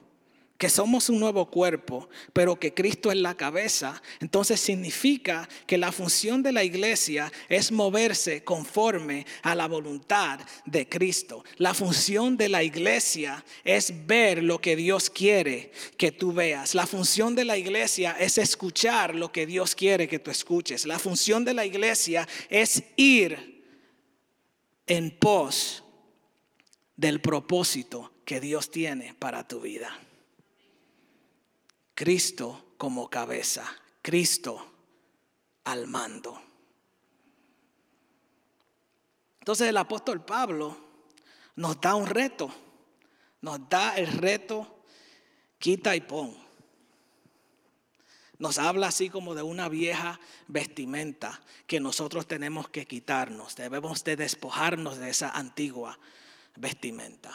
que 0.58 0.70
somos 0.70 1.10
un 1.10 1.20
nuevo 1.20 1.50
cuerpo, 1.50 2.10
pero 2.34 2.60
que 2.60 2.74
Cristo 2.74 3.12
es 3.12 3.18
la 3.18 3.36
cabeza, 3.36 4.02
entonces 4.20 4.60
significa 4.60 5.48
que 5.68 5.78
la 5.78 5.92
función 5.92 6.42
de 6.42 6.52
la 6.52 6.64
iglesia 6.64 7.32
es 7.48 7.72
moverse 7.72 8.44
conforme 8.44 9.26
a 9.44 9.54
la 9.54 9.68
voluntad 9.68 10.40
de 10.66 10.90
Cristo. 10.90 11.44
La 11.58 11.74
función 11.74 12.38
de 12.38 12.50
la 12.50 12.64
iglesia 12.64 13.46
es 13.64 14.08
ver 14.08 14.44
lo 14.44 14.60
que 14.60 14.76
Dios 14.76 15.10
quiere 15.10 15.72
que 15.96 16.12
tú 16.12 16.34
veas. 16.34 16.74
La 16.74 16.88
función 16.88 17.36
de 17.36 17.46
la 17.46 17.58
iglesia 17.58 18.16
es 18.20 18.38
escuchar 18.38 19.14
lo 19.14 19.32
que 19.32 19.46
Dios 19.46 19.76
quiere 19.76 20.08
que 20.08 20.20
tú 20.20 20.32
escuches. 20.32 20.86
La 20.86 20.98
función 20.98 21.46
de 21.46 21.54
la 21.54 21.66
iglesia 21.66 22.28
es 22.50 22.84
ir 22.96 23.64
en 24.88 25.12
pos 25.12 25.84
del 26.96 27.22
propósito 27.22 28.12
que 28.26 28.40
Dios 28.40 28.72
tiene 28.72 29.14
para 29.14 29.48
tu 29.48 29.62
vida. 29.62 30.07
Cristo 31.98 32.76
como 32.78 33.10
cabeza, 33.10 33.66
Cristo 34.04 34.64
al 35.64 35.88
mando. 35.88 36.40
Entonces 39.40 39.68
el 39.68 39.78
apóstol 39.78 40.24
Pablo 40.24 40.78
nos 41.56 41.82
da 41.82 41.96
un 41.96 42.06
reto, 42.06 42.54
nos 43.42 43.68
da 43.68 43.98
el 43.98 44.06
reto 44.10 44.84
quita 45.58 45.96
y 45.96 46.02
pon. 46.02 46.38
Nos 48.38 48.60
habla 48.60 48.90
así 48.90 49.10
como 49.10 49.34
de 49.34 49.42
una 49.42 49.68
vieja 49.68 50.20
vestimenta 50.48 51.42
que 51.66 51.80
nosotros 51.80 52.28
tenemos 52.28 52.70
que 52.70 52.86
quitarnos, 52.86 53.56
debemos 53.56 54.04
de 54.04 54.18
despojarnos 54.18 55.00
de 55.00 55.10
esa 55.10 55.32
antigua 55.32 55.98
vestimenta. 56.58 57.32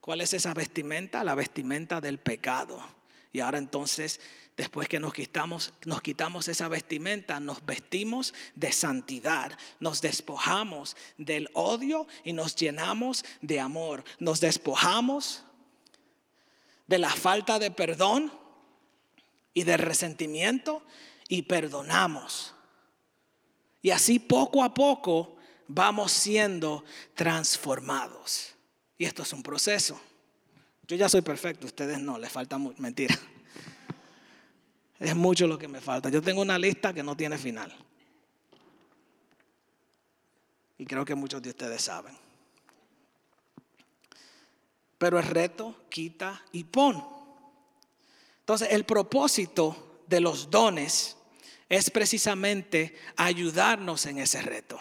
¿Cuál 0.00 0.20
es 0.20 0.34
esa 0.34 0.52
vestimenta? 0.52 1.22
La 1.22 1.36
vestimenta 1.36 2.00
del 2.00 2.18
pecado 2.18 2.98
y 3.32 3.40
ahora 3.40 3.58
entonces, 3.58 4.20
después 4.56 4.88
que 4.88 4.98
nos 4.98 5.14
quitamos, 5.14 5.72
nos 5.84 6.02
quitamos 6.02 6.48
esa 6.48 6.68
vestimenta, 6.68 7.38
nos 7.38 7.64
vestimos 7.64 8.34
de 8.56 8.72
santidad, 8.72 9.56
nos 9.78 10.00
despojamos 10.00 10.96
del 11.16 11.48
odio 11.54 12.06
y 12.24 12.32
nos 12.32 12.56
llenamos 12.56 13.24
de 13.40 13.60
amor. 13.60 14.04
Nos 14.18 14.40
despojamos 14.40 15.44
de 16.88 16.98
la 16.98 17.10
falta 17.10 17.60
de 17.60 17.70
perdón 17.70 18.32
y 19.54 19.62
de 19.62 19.76
resentimiento 19.76 20.82
y 21.28 21.42
perdonamos. 21.42 22.52
Y 23.80 23.90
así 23.90 24.18
poco 24.18 24.64
a 24.64 24.74
poco 24.74 25.36
vamos 25.68 26.10
siendo 26.10 26.84
transformados. 27.14 28.56
Y 28.98 29.04
esto 29.04 29.22
es 29.22 29.32
un 29.32 29.44
proceso. 29.44 30.00
Yo 30.90 30.96
ya 30.96 31.08
soy 31.08 31.20
perfecto, 31.22 31.68
ustedes 31.68 32.00
no, 32.00 32.18
les 32.18 32.32
falta 32.32 32.58
mucho. 32.58 32.82
Mentira. 32.82 33.16
Es 34.98 35.14
mucho 35.14 35.46
lo 35.46 35.56
que 35.56 35.68
me 35.68 35.80
falta. 35.80 36.10
Yo 36.10 36.20
tengo 36.20 36.42
una 36.42 36.58
lista 36.58 36.92
que 36.92 37.04
no 37.04 37.16
tiene 37.16 37.38
final. 37.38 37.72
Y 40.76 40.84
creo 40.84 41.04
que 41.04 41.14
muchos 41.14 41.40
de 41.40 41.50
ustedes 41.50 41.80
saben. 41.80 42.14
Pero 44.98 45.20
el 45.20 45.26
reto 45.26 45.84
quita 45.88 46.44
y 46.50 46.64
pon. 46.64 47.02
Entonces, 48.40 48.68
el 48.72 48.84
propósito 48.84 50.02
de 50.08 50.20
los 50.20 50.50
dones 50.50 51.16
es 51.68 51.88
precisamente 51.88 52.96
ayudarnos 53.16 54.06
en 54.06 54.18
ese 54.18 54.42
reto. 54.42 54.78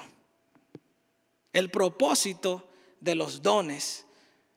El 1.53 1.69
propósito 1.69 2.67
de 2.99 3.13
los 3.13 3.43
dones 3.43 4.05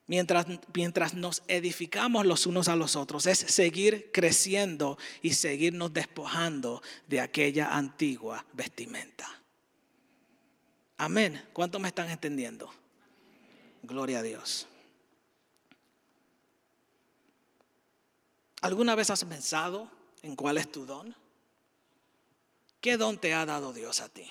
mientras, 0.06 0.46
mientras 0.74 1.14
nos 1.14 1.42
edificamos 1.48 2.26
los 2.26 2.46
unos 2.46 2.68
a 2.68 2.76
los 2.76 2.96
otros, 2.96 3.26
es 3.26 3.38
seguir 3.38 4.10
creciendo 4.12 4.98
y 5.22 5.34
seguirnos 5.34 5.92
despojando 5.92 6.82
de 7.06 7.20
aquella 7.20 7.76
antigua 7.76 8.44
vestimenta. 8.52 9.28
Amén. 10.96 11.42
¿Cuántos 11.52 11.80
me 11.80 11.88
están 11.88 12.10
entendiendo? 12.10 12.72
Gloria 13.82 14.20
a 14.20 14.22
Dios. 14.22 14.68
¿Alguna 18.60 18.94
vez 18.94 19.10
has 19.10 19.24
pensado 19.24 19.90
en 20.22 20.36
cuál 20.36 20.56
es 20.56 20.70
tu 20.70 20.86
don? 20.86 21.16
¿Qué 22.80 22.96
don 22.96 23.18
te 23.18 23.34
ha 23.34 23.44
dado 23.44 23.72
Dios 23.72 24.00
a 24.00 24.08
ti? 24.08 24.30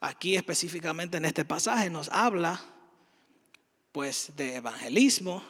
Aquí 0.00 0.36
específicamente 0.36 1.16
en 1.16 1.24
este 1.24 1.44
pasaje 1.44 1.90
nos 1.90 2.08
habla 2.10 2.60
pues 3.92 4.32
de 4.36 4.56
evangelismo, 4.56 5.42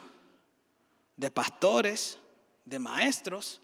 de 1.17 1.29
pastores, 1.29 2.17
de 2.65 2.79
maestros, 2.79 3.61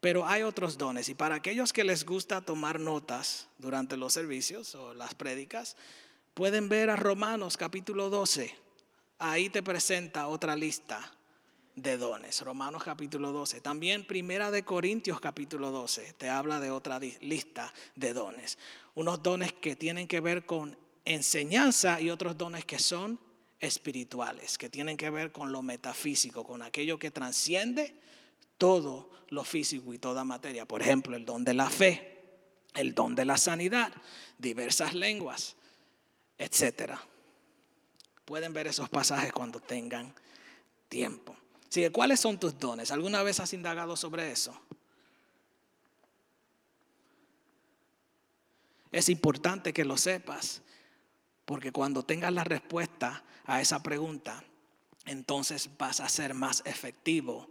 pero 0.00 0.26
hay 0.26 0.42
otros 0.42 0.78
dones. 0.78 1.08
Y 1.08 1.14
para 1.14 1.36
aquellos 1.36 1.72
que 1.72 1.84
les 1.84 2.04
gusta 2.04 2.40
tomar 2.40 2.78
notas 2.78 3.48
durante 3.58 3.96
los 3.96 4.12
servicios 4.12 4.74
o 4.74 4.94
las 4.94 5.14
prédicas, 5.14 5.76
pueden 6.34 6.68
ver 6.68 6.90
a 6.90 6.96
Romanos 6.96 7.56
capítulo 7.56 8.08
12. 8.08 8.54
Ahí 9.18 9.50
te 9.50 9.62
presenta 9.62 10.28
otra 10.28 10.54
lista 10.54 11.12
de 11.80 11.96
dones. 11.96 12.42
Romanos 12.42 12.84
capítulo 12.84 13.32
12. 13.32 13.60
También 13.60 14.04
Primera 14.04 14.50
de 14.50 14.64
Corintios 14.64 15.20
capítulo 15.20 15.70
12 15.70 16.14
te 16.14 16.28
habla 16.28 16.60
de 16.60 16.70
otra 16.70 16.98
lista 16.98 17.72
de 17.96 18.12
dones. 18.12 18.58
Unos 18.94 19.22
dones 19.22 19.52
que 19.52 19.76
tienen 19.76 20.06
que 20.06 20.20
ver 20.20 20.44
con 20.44 20.76
enseñanza 21.04 22.00
y 22.00 22.10
otros 22.10 22.36
dones 22.36 22.64
que 22.64 22.78
son 22.78 23.18
espirituales, 23.58 24.58
que 24.58 24.68
tienen 24.68 24.96
que 24.96 25.10
ver 25.10 25.32
con 25.32 25.52
lo 25.52 25.62
metafísico, 25.62 26.44
con 26.44 26.62
aquello 26.62 26.98
que 26.98 27.10
trasciende 27.10 27.94
todo 28.58 29.10
lo 29.28 29.44
físico 29.44 29.94
y 29.94 29.98
toda 29.98 30.24
materia. 30.24 30.66
Por 30.66 30.82
ejemplo, 30.82 31.16
el 31.16 31.24
don 31.24 31.44
de 31.44 31.54
la 31.54 31.70
fe, 31.70 32.20
el 32.74 32.94
don 32.94 33.14
de 33.14 33.24
la 33.24 33.38
sanidad, 33.38 33.92
diversas 34.38 34.94
lenguas, 34.94 35.56
etcétera. 36.36 37.00
Pueden 38.24 38.52
ver 38.52 38.66
esos 38.66 38.88
pasajes 38.88 39.32
cuando 39.32 39.60
tengan 39.60 40.14
tiempo. 40.88 41.36
¿Cuáles 41.92 42.20
son 42.20 42.38
tus 42.38 42.58
dones? 42.58 42.90
¿Alguna 42.90 43.22
vez 43.22 43.40
has 43.40 43.52
indagado 43.52 43.96
sobre 43.96 44.30
eso? 44.32 44.58
Es 48.90 49.08
importante 49.08 49.72
que 49.72 49.84
lo 49.84 49.96
sepas, 49.96 50.62
porque 51.44 51.70
cuando 51.70 52.02
tengas 52.02 52.32
la 52.32 52.44
respuesta 52.44 53.22
a 53.46 53.60
esa 53.60 53.82
pregunta, 53.82 54.42
entonces 55.06 55.70
vas 55.78 56.00
a 56.00 56.08
ser 56.08 56.34
más 56.34 56.62
efectivo 56.66 57.48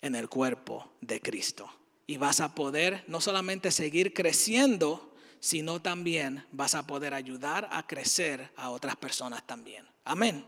en 0.00 0.14
el 0.14 0.28
cuerpo 0.28 0.92
de 1.00 1.20
Cristo. 1.20 1.70
Y 2.06 2.16
vas 2.16 2.40
a 2.40 2.54
poder 2.54 3.04
no 3.08 3.20
solamente 3.20 3.70
seguir 3.70 4.14
creciendo, 4.14 5.14
sino 5.38 5.80
también 5.80 6.46
vas 6.50 6.74
a 6.74 6.86
poder 6.86 7.14
ayudar 7.14 7.68
a 7.70 7.86
crecer 7.86 8.50
a 8.56 8.70
otras 8.70 8.96
personas 8.96 9.46
también. 9.46 9.86
Amén. 10.04 10.44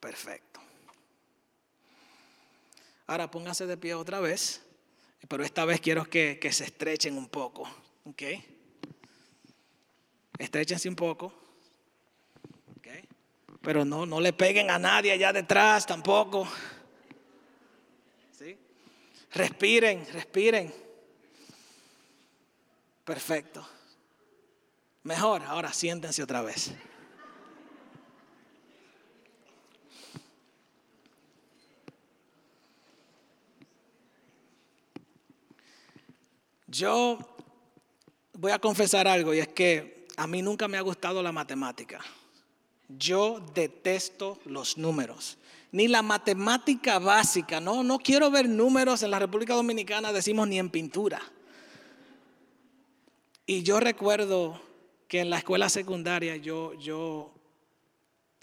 Perfecto. 0.00 0.51
Ahora 3.06 3.30
pónganse 3.30 3.66
de 3.66 3.76
pie 3.76 3.94
otra 3.94 4.20
vez, 4.20 4.62
pero 5.28 5.44
esta 5.44 5.64
vez 5.64 5.80
quiero 5.80 6.04
que, 6.04 6.38
se 6.52 6.64
estrechen 6.64 7.16
un 7.16 7.28
poco. 7.28 7.68
¿Ok? 8.04 8.22
Estrechense 10.38 10.88
un 10.88 10.96
poco. 10.96 11.32
¿Ok? 12.76 12.88
Pero 13.60 13.84
no, 13.84 14.06
no 14.06 14.20
le 14.20 14.32
peguen 14.32 14.70
a 14.70 14.78
nadie 14.78 15.12
allá 15.12 15.32
detrás 15.32 15.86
tampoco. 15.86 16.48
¿Sí? 18.38 18.56
Respiren, 19.32 20.06
respiren. 20.12 20.72
Perfecto. 23.04 23.68
Mejor, 25.04 25.42
ahora 25.42 25.72
siéntense 25.72 26.22
otra 26.22 26.42
vez. 26.42 26.72
Yo 36.72 37.18
voy 38.32 38.50
a 38.50 38.58
confesar 38.58 39.06
algo 39.06 39.34
y 39.34 39.40
es 39.40 39.48
que 39.48 40.06
a 40.16 40.26
mí 40.26 40.40
nunca 40.40 40.68
me 40.68 40.78
ha 40.78 40.80
gustado 40.80 41.22
la 41.22 41.30
matemática. 41.30 42.00
Yo 42.88 43.40
detesto 43.54 44.38
los 44.46 44.78
números. 44.78 45.36
Ni 45.70 45.86
la 45.86 46.00
matemática 46.00 46.98
básica, 46.98 47.60
no, 47.60 47.82
no 47.82 47.98
quiero 47.98 48.30
ver 48.30 48.48
números 48.48 49.02
en 49.02 49.10
la 49.10 49.18
República 49.18 49.54
Dominicana, 49.54 50.12
decimos 50.12 50.48
ni 50.48 50.58
en 50.58 50.70
pintura. 50.70 51.20
Y 53.44 53.62
yo 53.62 53.78
recuerdo 53.78 54.58
que 55.08 55.20
en 55.20 55.28
la 55.28 55.38
escuela 55.38 55.68
secundaria 55.68 56.36
yo, 56.36 56.72
yo 56.74 57.34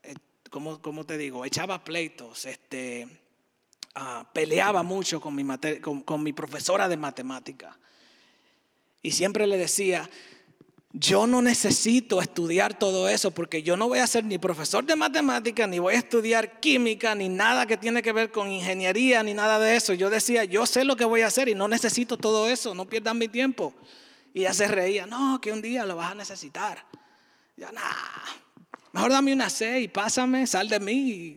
eh, 0.04 0.14
¿cómo, 0.52 0.80
cómo 0.84 1.04
te 1.04 1.18
digo? 1.18 1.46
Echaba 1.46 1.84
pleitos, 1.84 2.46
este, 2.46 3.08
ah, 3.96 4.30
peleaba 4.34 4.84
mucho 4.84 5.20
con 5.20 5.34
mi, 5.34 5.44
con, 5.82 6.02
con 6.02 6.22
mi 6.22 6.34
profesora 6.34 6.88
de 6.88 6.98
matemática. 6.98 7.76
Y 9.02 9.12
siempre 9.12 9.48
le 9.48 9.58
decía, 9.58 10.10
yo 10.92 11.28
no 11.28 11.42
necesito 11.42 12.20
estudiar 12.20 12.78
todo 12.78 13.08
eso 13.08 13.30
porque 13.32 13.62
yo 13.62 13.78
no 13.78 13.88
voy 13.88 14.00
a 14.00 14.08
ser 14.08 14.26
ni 14.26 14.40
profesor 14.40 14.84
de 14.84 14.96
matemática, 14.96 15.68
ni 15.68 15.78
voy 15.78 15.94
a 15.94 16.00
estudiar 16.00 16.60
química, 16.60 17.14
ni 17.14 17.30
nada 17.30 17.68
que 17.68 17.78
tiene 17.78 18.02
que 18.02 18.12
ver 18.12 18.32
con 18.32 18.52
ingeniería, 18.52 19.22
ni 19.22 19.36
nada 19.36 19.60
de 19.60 19.76
eso. 19.76 19.94
Yo 19.94 20.10
decía, 20.10 20.46
yo 20.46 20.66
sé 20.66 20.84
lo 20.84 20.96
que 20.96 21.06
voy 21.06 21.22
a 21.22 21.28
hacer 21.28 21.48
y 21.48 21.56
no 21.56 21.68
necesito 21.68 22.18
todo 22.18 22.50
eso, 22.50 22.74
no 22.74 22.86
pierdan 22.86 23.20
mi 23.20 23.28
tiempo. 23.28 23.74
Y 24.34 24.42
ella 24.42 24.54
se 24.54 24.68
reía, 24.68 25.06
no, 25.06 25.40
que 25.40 25.52
un 25.52 25.62
día 25.62 25.86
lo 25.86 25.96
vas 25.96 26.12
a 26.12 26.16
necesitar. 26.16 26.84
Ya, 27.56 27.72
nada, 27.72 27.96
mejor 28.92 29.12
dame 29.12 29.34
una 29.34 29.50
C 29.50 29.82
y 29.82 29.88
pásame, 29.88 30.48
sal 30.48 30.70
de 30.70 30.80
mí 30.80 30.94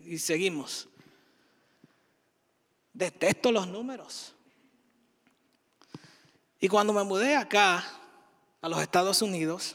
y, 0.07 0.15
y 0.15 0.19
seguimos. 0.19 0.89
Detesto 2.95 3.53
los 3.53 3.69
números. 3.69 4.32
Y 6.63 6.69
cuando 6.69 6.93
me 6.93 7.03
mudé 7.03 7.35
acá, 7.35 7.85
a 8.61 8.69
los 8.69 8.81
Estados 8.81 9.21
Unidos, 9.21 9.75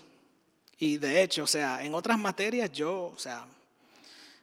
y 0.79 0.95
de 0.95 1.21
hecho, 1.21 1.43
o 1.43 1.47
sea, 1.47 1.83
en 1.83 1.93
otras 1.93 2.17
materias 2.17 2.71
yo, 2.71 3.11
o 3.13 3.19
sea, 3.19 3.45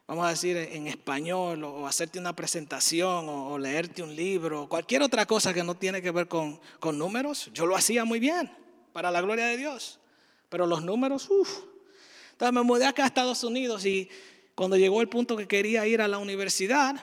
vamos 0.07 0.27
a 0.27 0.29
decir 0.29 0.55
en 0.59 0.87
español, 0.87 1.65
o 1.65 1.87
hacerte 1.87 2.19
una 2.19 2.37
presentación, 2.37 3.31
o, 3.31 3.57
leerte 3.57 4.03
un 4.03 4.15
libro, 4.15 4.69
cualquier 4.69 5.01
otra 5.01 5.25
cosa 5.25 5.55
que 5.55 5.65
no 5.65 5.75
tiene 5.75 6.03
que 6.03 6.11
ver 6.11 6.29
con, 6.29 6.61
con 6.81 6.99
números, 6.99 7.49
yo 7.55 7.65
lo 7.65 7.77
hacía 7.77 8.05
muy 8.05 8.21
bien, 8.21 8.55
para 8.93 9.11
la 9.11 9.23
gloria 9.23 9.47
de 9.47 9.57
Dios. 9.57 9.99
Pero 10.51 10.67
los 10.67 10.83
números, 10.83 11.31
uff. 11.31 11.61
Entonces 12.33 12.53
me 12.53 12.61
mudé 12.61 12.85
acá 12.85 13.05
a 13.05 13.07
Estados 13.07 13.43
Unidos 13.43 13.87
y 13.87 14.11
cuando 14.55 14.77
llegó 14.77 15.01
el 15.01 15.09
punto 15.09 15.35
que 15.35 15.49
quería 15.49 15.87
ir 15.87 16.03
a 16.03 16.09
la 16.09 16.19
universidad, 16.19 17.03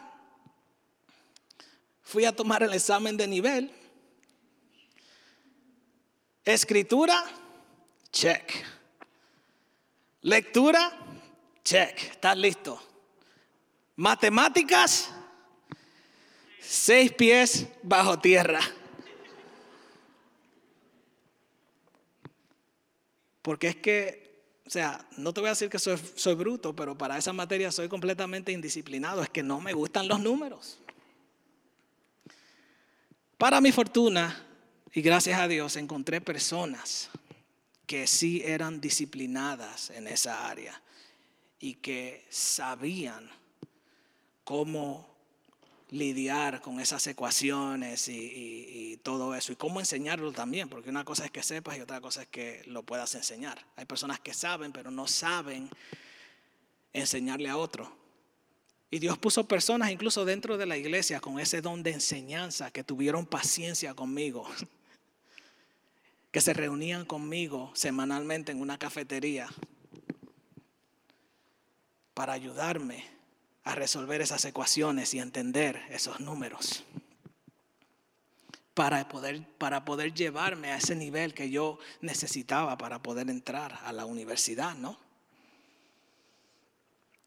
fui 2.04 2.25
a 2.25 2.36
tomar 2.36 2.62
el 2.62 2.73
examen 2.73 3.17
de 3.17 3.25
nivel 3.25 3.81
Escritura, 6.54 7.24
check. 8.12 8.52
Lectura, 10.22 10.92
check. 11.64 11.98
Estás 11.98 12.38
listo. 12.38 12.82
Matemáticas, 13.96 15.10
seis 16.60 17.14
pies 17.14 17.68
bajo 17.82 18.20
tierra. 18.20 18.60
Porque 23.42 23.70
es 23.70 23.76
que, 23.78 24.44
o 24.66 24.70
sea, 24.70 25.08
no 25.18 25.34
te 25.34 25.40
voy 25.40 25.48
a 25.48 25.52
decir 25.52 25.70
que 25.70 25.80
soy, 25.80 25.98
soy 26.16 26.36
bruto, 26.36 26.76
pero 26.76 26.98
para 26.98 27.18
esa 27.18 27.32
materia 27.32 27.72
soy 27.72 27.88
completamente 27.88 28.52
indisciplinado. 28.52 29.24
Es 29.24 29.30
que 29.30 29.42
no 29.42 29.62
me 29.62 29.72
gustan 29.72 30.08
los 30.10 30.20
números. 30.20 30.80
Para 33.38 33.62
mi 33.62 33.72
fortuna, 33.72 34.51
y 34.93 35.01
gracias 35.01 35.39
a 35.39 35.47
Dios 35.47 35.75
encontré 35.75 36.21
personas 36.21 37.10
que 37.86 38.08
sí 38.08 38.41
eran 38.45 38.80
disciplinadas 38.80 39.89
en 39.89 40.08
esa 40.08 40.49
área 40.49 40.82
y 41.60 41.75
que 41.75 42.25
sabían 42.30 43.30
cómo 44.43 45.12
lidiar 45.91 46.62
con 46.62 46.80
esas 46.80 47.06
ecuaciones 47.08 48.08
y, 48.08 48.97
todo 49.04 49.34
eso 49.36 49.51
y 49.51 49.56
cómo 49.56 49.80
enseñarlo 49.80 50.32
también, 50.32 50.69
porque 50.69 50.89
una 50.89 51.04
cosa 51.04 51.25
es 51.25 51.32
que 51.32 51.41
sepas 51.41 51.77
y 51.77 51.82
otra 51.82 51.99
cosa 51.99 52.21
es 52.21 52.27
que 52.27 52.62
lo 52.65 52.84
puedas 52.84 53.13
enseñar. 53.15 53.65
Hay 53.75 53.86
personas 53.86 54.19
que 54.19 54.34
saben, 54.34 54.71
pero 54.71 54.91
no 54.91 55.08
saben 55.08 55.69
enseñarle 56.93 57.49
a 57.49 57.58
otro. 57.58 57.91
Y 58.89 58.99
Dios 58.99 59.17
puso 59.17 59.47
personas 59.47 59.91
incluso 59.91 60.23
dentro 60.23 60.58
de 60.58 60.65
la 60.65 60.77
iglesia 60.77 61.19
con 61.19 61.39
ese 61.39 61.62
don 61.62 61.82
de 61.82 61.91
enseñanza 61.91 62.71
que 62.71 62.84
tuvieron 62.84 63.25
paciencia 63.25 63.93
conmigo 63.93 64.47
que 66.32 66.41
se 66.41 66.54
reunían 66.54 67.06
conmigo 67.06 67.72
semanalmente 67.76 68.52
en 68.52 68.62
una 68.62 68.78
cafetería 68.78 69.50
para 72.13 72.34
ayudarme 72.34 73.06
a 73.63 73.76
resolver 73.76 74.22
esas 74.22 74.44
ecuaciones 74.46 75.13
y 75.13 75.20
entender 75.20 75.82
esos 75.89 76.20
números. 76.20 76.84
Para 78.74 79.08
poder, 79.10 79.46
para 79.58 79.84
poder 79.84 80.13
llevarme 80.13 80.72
a 80.72 80.78
ese 80.78 80.96
nivel 80.96 81.34
que 81.34 81.50
yo 81.50 81.78
necesitaba 82.00 82.78
para 82.78 83.04
poder 83.04 83.30
entrar 83.30 83.80
a 83.84 83.91
la 83.91 84.06
universidad, 84.06 84.76
¿no? 84.76 84.98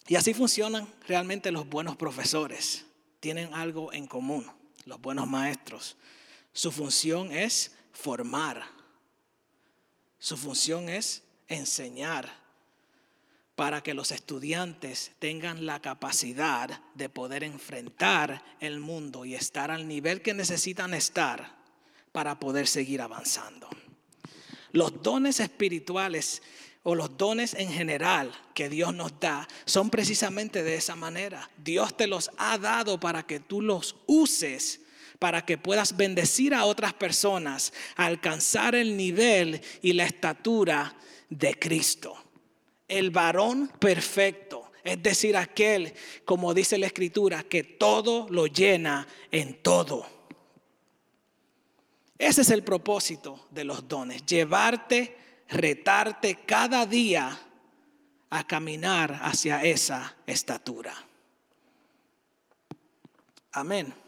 Y 0.07 0.17
así 0.17 0.35
funcionan 0.35 0.89
realmente 1.07 1.51
los 1.51 1.69
buenos 1.69 1.97
profesores. 1.97 2.85
Tienen 3.21 3.53
algo 3.55 3.93
en 3.93 4.07
común, 4.07 4.51
los 4.87 5.01
buenos 5.01 5.29
maestros. 5.29 5.97
Su 6.53 6.73
función 6.73 7.33
es 7.33 7.75
formar 7.93 8.65
su 10.25 10.39
función 10.39 10.89
es 10.89 11.23
enseñar 11.49 12.33
para 13.57 13.83
que 13.83 13.93
los 13.93 14.11
estudiantes 14.11 15.13
tengan 15.19 15.67
la 15.67 15.83
capacidad 15.83 16.81
de 16.95 17.11
poder 17.11 17.45
enfrentar 17.45 18.43
el 18.59 18.81
mundo 18.81 19.27
y 19.27 19.35
estar 19.35 19.71
al 19.71 19.87
nivel 19.87 20.23
que 20.23 20.33
necesitan 20.33 20.95
estar 20.95 21.55
para 22.11 22.41
poder 22.41 22.67
seguir 22.67 23.03
avanzando. 23.03 23.69
Los 24.73 25.03
dones 25.03 25.41
espirituales 25.41 26.41
o 26.85 26.95
los 26.95 27.19
dones 27.19 27.53
en 27.53 27.71
general 27.71 28.33
que 28.55 28.71
Dios 28.71 28.95
nos 28.95 29.21
da 29.21 29.47
son 29.67 29.91
precisamente 29.91 30.63
de 30.63 30.77
esa 30.77 30.97
manera. 30.97 31.51
Dios 31.59 31.99
te 31.99 32.07
los 32.07 32.31
ha 32.39 32.57
dado 32.57 32.99
para 32.99 33.27
que 33.27 33.41
tú 33.41 33.61
los 33.61 33.97
uses 34.07 34.81
para 35.25 35.47
que 35.47 35.57
puedas 35.57 35.97
bendecir 35.97 36.53
a 36.53 36.67
otras 36.67 36.93
personas 36.93 37.73
alcanzar 37.97 38.75
el 38.75 38.95
nivel 38.95 39.59
y 39.81 39.95
la 39.95 40.05
estatura 40.05 40.95
de 41.31 41.59
Cristo. 41.59 42.15
El 42.87 43.09
varón 43.09 43.69
perfecto, 43.79 44.71
es 44.83 45.03
decir, 45.03 45.35
aquel, 45.35 45.95
como 46.27 46.53
dice 46.53 46.77
la 46.77 46.89
escritura, 46.89 47.43
que 47.43 47.65
todo 47.65 48.27
lo 48.29 48.49
llena 48.49 49.09
en 49.31 49.63
todo. 49.63 50.07
Ese 52.19 52.43
es 52.43 52.51
el 52.51 52.63
propósito 52.63 53.47
de 53.51 53.65
los 53.65 53.89
dones, 53.89 54.27
llevarte, 54.27 55.17
retarte 55.49 56.41
cada 56.45 56.85
día 56.85 57.35
a 58.29 58.47
caminar 58.47 59.21
hacia 59.23 59.65
esa 59.65 60.17
estatura. 60.27 60.95
Amén. 63.53 64.04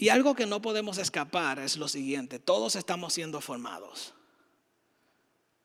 Y 0.00 0.08
algo 0.08 0.34
que 0.34 0.46
no 0.46 0.62
podemos 0.62 0.96
escapar 0.96 1.58
es 1.58 1.76
lo 1.76 1.86
siguiente, 1.86 2.38
todos 2.38 2.74
estamos 2.74 3.12
siendo 3.12 3.42
formados. 3.42 4.14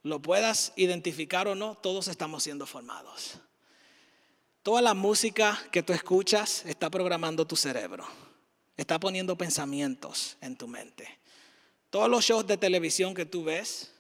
Lo 0.04 0.22
puedas 0.22 0.74
identificar 0.76 1.48
o 1.48 1.56
no, 1.56 1.76
todos 1.76 2.10
estamos 2.10 2.44
siendo 2.44 2.66
formados. 2.66 3.40
Toda 4.62 4.82
la 4.82 4.94
música 4.94 5.58
que 5.72 5.84
tú 5.84 5.94
escuchas 5.94 6.66
está 6.66 6.90
programando 6.90 7.48
tu 7.48 7.56
cerebro, 7.56 8.06
está 8.76 9.00
poniendo 9.00 9.38
pensamientos 9.38 10.36
en 10.42 10.58
tu 10.58 10.68
mente. 10.68 11.08
Todos 11.90 12.10
los 12.10 12.26
shows 12.26 12.46
de 12.46 12.58
televisión 12.58 13.14
que 13.14 13.26
tú 13.26 13.46
ves 13.46 13.94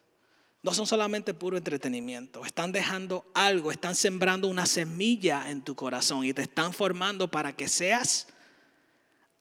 no 0.63 0.73
son 0.73 0.85
solamente 0.85 1.33
puro 1.33 1.55
entretenimiento, 1.55 2.43
están 2.43 2.73
dejando 2.73 3.23
algo, 3.33 3.71
están 3.71 3.95
sembrando 3.95 4.49
una 4.49 4.65
semilla 4.65 5.49
en 5.49 5.61
tu 5.61 5.75
corazón 5.75 6.25
y 6.25 6.33
te 6.33 6.41
están 6.41 6.73
formando 6.73 7.31
para 7.31 7.55
que 7.55 7.69
seas 7.69 8.27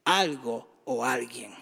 algo 0.05 0.73
o 0.85 1.05
alguien. 1.05 1.55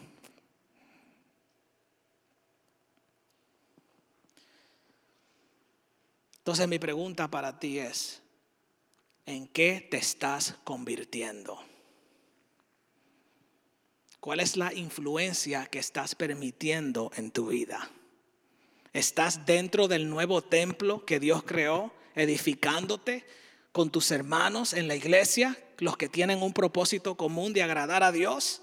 Entonces 6.38 6.66
mi 6.66 6.80
pregunta 6.80 7.30
para 7.30 7.60
ti 7.60 7.78
es, 7.78 8.20
¿en 9.26 9.46
qué 9.46 9.86
te 9.88 9.96
estás 9.96 10.56
convirtiendo? 10.64 11.62
¿Cuál 14.18 14.40
es 14.40 14.56
la 14.56 14.74
influencia 14.74 15.66
que 15.66 15.78
estás 15.78 16.14
permitiendo 16.14 17.12
en 17.16 17.30
tu 17.30 17.48
vida? 17.48 17.90
¿Estás 18.92 19.46
dentro 19.46 19.88
del 19.88 20.10
nuevo 20.10 20.42
templo 20.42 21.06
que 21.06 21.20
Dios 21.20 21.44
creó, 21.44 21.92
edificándote 22.14 23.24
con 23.70 23.90
tus 23.90 24.10
hermanos 24.10 24.74
en 24.74 24.86
la 24.86 24.96
iglesia, 24.96 25.56
los 25.78 25.96
que 25.96 26.08
tienen 26.08 26.42
un 26.42 26.52
propósito 26.52 27.16
común 27.16 27.52
de 27.52 27.62
agradar 27.62 28.02
a 28.02 28.12
Dios? 28.12 28.62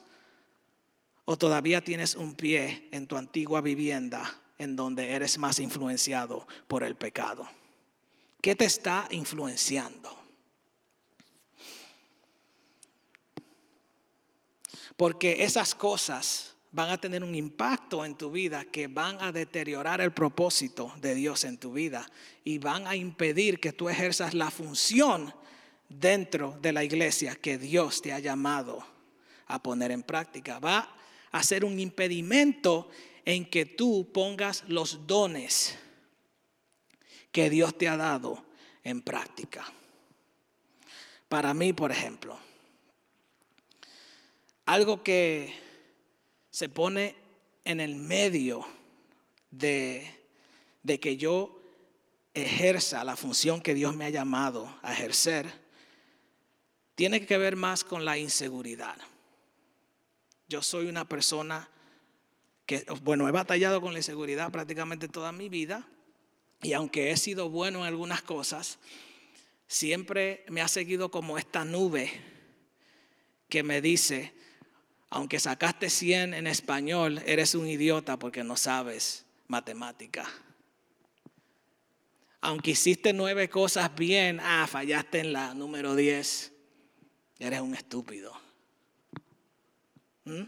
¿O 1.31 1.37
todavía 1.37 1.83
tienes 1.83 2.15
un 2.15 2.33
pie 2.33 2.89
en 2.91 3.05
tu 3.05 3.15
antigua 3.15 3.61
vivienda 3.61 4.41
en 4.57 4.75
donde 4.75 5.11
eres 5.11 5.37
más 5.37 5.59
influenciado 5.59 6.47
por 6.67 6.81
el 6.81 6.95
pecado? 6.95 7.47
¿Qué 8.41 8.55
te 8.55 8.65
está 8.65 9.07
influenciando? 9.11 10.09
Porque 14.97 15.43
esas 15.43 15.75
cosas 15.75 16.55
van 16.71 16.89
a 16.89 16.97
tener 16.97 17.23
un 17.23 17.35
impacto 17.35 18.03
en 18.03 18.15
tu 18.15 18.31
vida 18.31 18.65
que 18.65 18.87
van 18.87 19.21
a 19.21 19.31
deteriorar 19.31 20.01
el 20.01 20.11
propósito 20.11 20.91
de 20.99 21.13
Dios 21.13 21.43
en 21.43 21.59
tu 21.59 21.73
vida 21.73 22.09
y 22.43 22.57
van 22.57 22.87
a 22.87 22.95
impedir 22.95 23.59
que 23.59 23.71
tú 23.71 23.87
ejerzas 23.87 24.33
la 24.33 24.49
función 24.49 25.31
dentro 25.89 26.57
de 26.59 26.73
la 26.73 26.83
iglesia 26.83 27.35
que 27.35 27.59
Dios 27.59 28.01
te 28.01 28.13
ha 28.13 28.17
llamado 28.17 28.83
a 29.45 29.61
poner 29.61 29.91
en 29.91 30.01
práctica. 30.01 30.57
Va 30.57 30.95
a 31.31 31.43
ser 31.43 31.65
un 31.65 31.79
impedimento 31.79 32.89
en 33.25 33.45
que 33.45 33.65
tú 33.65 34.09
pongas 34.11 34.63
los 34.67 35.05
dones 35.07 35.77
que 37.31 37.49
Dios 37.49 37.77
te 37.77 37.87
ha 37.87 37.97
dado 37.97 38.43
en 38.83 39.01
práctica. 39.01 39.71
Para 41.27 41.53
mí, 41.53 41.73
por 41.73 41.91
ejemplo, 41.91 42.39
algo 44.65 45.03
que 45.03 45.53
se 46.49 46.69
pone 46.69 47.15
en 47.63 47.79
el 47.79 47.95
medio 47.95 48.65
de, 49.51 50.11
de 50.81 50.99
que 50.99 51.17
yo 51.17 51.61
ejerza 52.33 53.03
la 53.03 53.15
función 53.15 53.61
que 53.61 53.73
Dios 53.73 53.95
me 53.95 54.05
ha 54.05 54.09
llamado 54.09 54.79
a 54.81 54.93
ejercer, 54.93 55.51
tiene 56.95 57.25
que 57.25 57.37
ver 57.37 57.55
más 57.55 57.83
con 57.83 58.05
la 58.05 58.17
inseguridad. 58.17 58.97
Yo 60.49 60.63
soy 60.63 60.87
una 60.87 61.07
persona 61.07 61.69
que, 62.65 62.83
bueno, 63.03 63.27
he 63.29 63.31
batallado 63.31 63.81
con 63.81 63.93
la 63.93 63.99
inseguridad 63.99 64.51
prácticamente 64.51 65.07
toda 65.07 65.31
mi 65.31 65.47
vida 65.47 65.87
y 66.61 66.73
aunque 66.73 67.11
he 67.11 67.17
sido 67.17 67.49
bueno 67.49 67.79
en 67.79 67.85
algunas 67.85 68.23
cosas, 68.23 68.79
siempre 69.67 70.43
me 70.49 70.61
ha 70.61 70.67
seguido 70.67 71.11
como 71.11 71.37
esta 71.37 71.65
nube 71.65 72.11
que 73.47 73.61
me 73.61 73.79
dice, 73.79 74.33
aunque 75.11 75.39
sacaste 75.39 75.89
100 75.89 76.33
en 76.33 76.47
español, 76.47 77.21
eres 77.27 77.53
un 77.53 77.67
idiota 77.67 78.17
porque 78.17 78.43
no 78.43 78.57
sabes 78.57 79.25
matemática. 79.47 80.27
Aunque 82.41 82.71
hiciste 82.71 83.13
nueve 83.13 83.49
cosas 83.49 83.93
bien, 83.95 84.39
ah, 84.41 84.65
fallaste 84.67 85.19
en 85.19 85.33
la 85.33 85.53
número 85.53 85.95
10, 85.95 86.53
eres 87.37 87.61
un 87.61 87.75
estúpido. 87.75 88.48
¿Mm? 90.25 90.43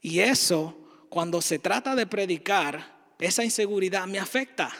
Y 0.00 0.20
eso, 0.20 0.76
cuando 1.08 1.42
se 1.42 1.58
trata 1.58 1.94
de 1.94 2.06
predicar, 2.06 3.14
esa 3.18 3.44
inseguridad 3.44 4.06
me 4.06 4.18
afecta. 4.18 4.70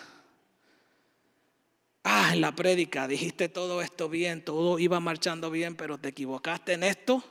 Ah, 2.03 2.31
en 2.33 2.41
la 2.41 2.55
prédica 2.55 3.07
dijiste 3.07 3.49
todo 3.49 3.83
esto 3.83 4.09
bien, 4.09 4.43
todo 4.43 4.79
iba 4.79 5.01
marchando 5.01 5.51
bien, 5.51 5.77
pero 5.77 5.99
te 5.99 6.09
equivocaste 6.09 6.73
en 6.73 6.85
esto. 6.85 7.23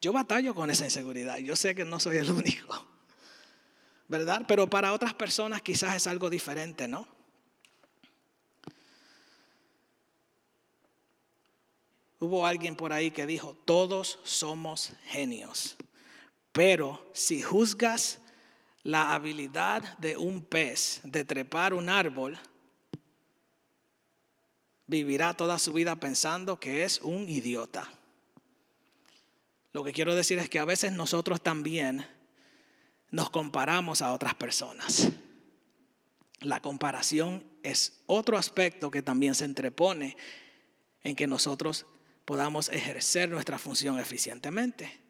Yo 0.00 0.12
batallo 0.12 0.54
con 0.54 0.70
esa 0.70 0.84
inseguridad. 0.84 1.38
Yo 1.38 1.56
sé 1.56 1.74
que 1.74 1.84
no 1.84 2.00
soy 2.00 2.16
el 2.18 2.30
único, 2.32 2.86
¿verdad? 4.08 4.42
Pero 4.48 4.68
para 4.68 4.92
otras 4.92 5.14
personas 5.14 5.62
quizás 5.62 5.94
es 5.94 6.06
algo 6.08 6.28
diferente, 6.28 6.88
¿no? 6.88 7.15
Hubo 12.18 12.46
alguien 12.46 12.76
por 12.76 12.92
ahí 12.92 13.10
que 13.10 13.26
dijo, 13.26 13.54
todos 13.64 14.18
somos 14.24 14.92
genios, 15.04 15.76
pero 16.52 17.10
si 17.12 17.42
juzgas 17.42 18.20
la 18.82 19.14
habilidad 19.14 19.98
de 19.98 20.16
un 20.16 20.42
pez 20.42 21.00
de 21.04 21.24
trepar 21.24 21.74
un 21.74 21.88
árbol, 21.88 22.38
vivirá 24.86 25.34
toda 25.34 25.58
su 25.58 25.72
vida 25.72 25.96
pensando 25.96 26.58
que 26.58 26.84
es 26.84 27.00
un 27.02 27.28
idiota. 27.28 27.90
Lo 29.72 29.84
que 29.84 29.92
quiero 29.92 30.14
decir 30.14 30.38
es 30.38 30.48
que 30.48 30.58
a 30.58 30.64
veces 30.64 30.92
nosotros 30.92 31.42
también 31.42 32.06
nos 33.10 33.28
comparamos 33.28 34.00
a 34.00 34.12
otras 34.12 34.34
personas. 34.34 35.10
La 36.40 36.62
comparación 36.62 37.44
es 37.62 38.00
otro 38.06 38.38
aspecto 38.38 38.90
que 38.90 39.02
también 39.02 39.34
se 39.34 39.44
entrepone 39.44 40.16
en 41.02 41.16
que 41.16 41.26
nosotros 41.26 41.86
podamos 42.26 42.68
ejercer 42.68 43.30
nuestra 43.30 43.56
función 43.56 43.98
eficientemente. 43.98 45.00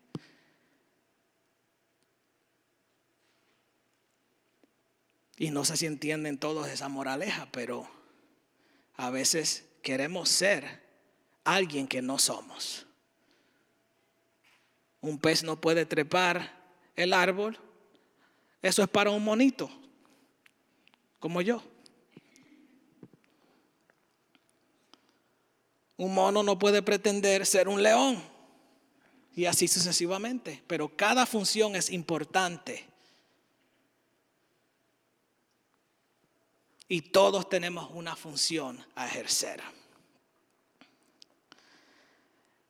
Y 5.39 5.51
no 5.51 5.65
sé 5.65 5.77
si 5.77 5.87
entienden 5.87 6.39
todos 6.39 6.69
esa 6.69 6.89
moraleja, 6.89 7.49
pero 7.51 7.89
a 8.95 9.11
veces 9.11 9.67
queremos 9.83 10.29
ser 10.29 10.83
alguien 11.45 11.89
que 11.89 12.03
no 12.03 12.19
somos. 12.19 12.87
Un 15.01 15.19
pez 15.19 15.43
no 15.43 15.61
puede 15.61 15.87
trepar 15.87 16.55
el 16.97 17.13
árbol. 17.13 17.59
Eso 18.61 18.83
es 18.83 18.89
para 18.89 19.11
un 19.11 19.25
monito, 19.25 19.71
como 21.19 21.41
yo. 21.41 21.63
Un 25.97 26.15
mono 26.15 26.43
no 26.43 26.59
puede 26.59 26.83
pretender 26.83 27.47
ser 27.47 27.69
un 27.69 27.83
león. 27.83 28.23
Y 29.35 29.47
así 29.47 29.69
sucesivamente. 29.69 30.63
Pero 30.67 30.95
cada 30.95 31.27
función 31.27 31.77
es 31.77 31.91
importante. 31.91 32.87
Y 36.89 37.03
todos 37.03 37.49
tenemos 37.49 37.91
una 37.93 38.15
función 38.15 38.85
a 38.95 39.07
ejercer. 39.07 39.63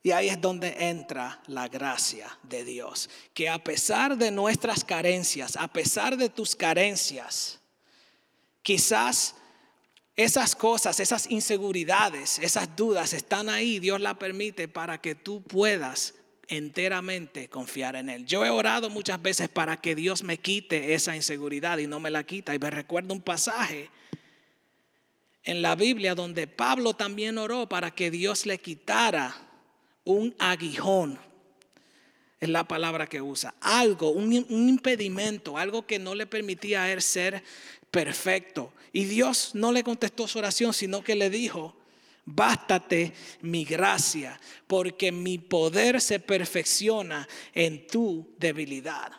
Y 0.02 0.12
ahí 0.12 0.28
es 0.28 0.40
donde 0.40 0.88
entra 0.88 1.42
la 1.48 1.66
gracia 1.66 2.38
de 2.44 2.64
Dios. 2.64 3.10
Que 3.34 3.48
a 3.48 3.58
pesar 3.58 4.16
de 4.16 4.30
nuestras 4.30 4.84
carencias, 4.84 5.56
a 5.56 5.66
pesar 5.66 6.16
de 6.16 6.28
tus 6.28 6.54
carencias, 6.54 7.58
quizás 8.62 9.34
esas 10.16 10.56
cosas, 10.56 10.98
esas 11.00 11.30
inseguridades, 11.30 12.38
esas 12.38 12.74
dudas 12.74 13.12
están 13.12 13.48
ahí, 13.48 13.78
Dios 13.78 14.00
la 14.00 14.18
permite 14.18 14.66
para 14.66 15.00
que 15.00 15.14
tú 15.14 15.42
puedas 15.42 16.14
enteramente 16.48 17.48
confiar 17.48 17.96
en 17.96 18.08
Él. 18.08 18.24
Yo 18.24 18.44
he 18.44 18.50
orado 18.50 18.88
muchas 18.88 19.20
veces 19.20 19.48
para 19.48 19.80
que 19.80 19.94
Dios 19.94 20.22
me 20.22 20.38
quite 20.38 20.94
esa 20.94 21.14
inseguridad 21.14 21.78
y 21.78 21.86
no 21.86 22.00
me 22.00 22.10
la 22.10 22.24
quita. 22.24 22.54
Y 22.54 22.58
me 22.58 22.70
recuerdo 22.70 23.12
un 23.12 23.20
pasaje 23.20 23.90
en 25.44 25.62
la 25.62 25.74
Biblia 25.74 26.14
donde 26.14 26.46
Pablo 26.46 26.94
también 26.94 27.38
oró 27.38 27.68
para 27.68 27.90
que 27.92 28.10
Dios 28.10 28.46
le 28.46 28.58
quitara 28.58 29.34
un 30.04 30.34
aguijón. 30.38 31.18
Es 32.38 32.48
la 32.48 32.68
palabra 32.68 33.06
que 33.06 33.22
usa. 33.22 33.54
Algo, 33.60 34.10
un, 34.10 34.32
impedimento, 34.32 35.56
algo 35.56 35.86
que 35.86 35.98
no 35.98 36.14
le 36.14 36.26
permitía 36.26 36.84
a 36.84 36.92
él 36.92 37.00
ser 37.00 37.42
perfecto. 37.96 38.74
Y 38.92 39.06
Dios 39.06 39.52
no 39.54 39.72
le 39.72 39.82
contestó 39.82 40.28
su 40.28 40.38
oración, 40.38 40.74
sino 40.74 41.02
que 41.02 41.14
le 41.14 41.30
dijo, 41.30 41.74
bástate 42.26 43.14
mi 43.40 43.64
gracia, 43.64 44.38
porque 44.66 45.10
mi 45.10 45.38
poder 45.38 46.02
se 46.02 46.20
perfecciona 46.20 47.26
en 47.54 47.86
tu 47.86 48.34
debilidad. 48.36 49.12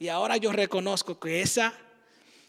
Y 0.00 0.08
ahora 0.08 0.36
yo 0.36 0.50
reconozco 0.50 1.20
que 1.20 1.42
esa 1.42 1.74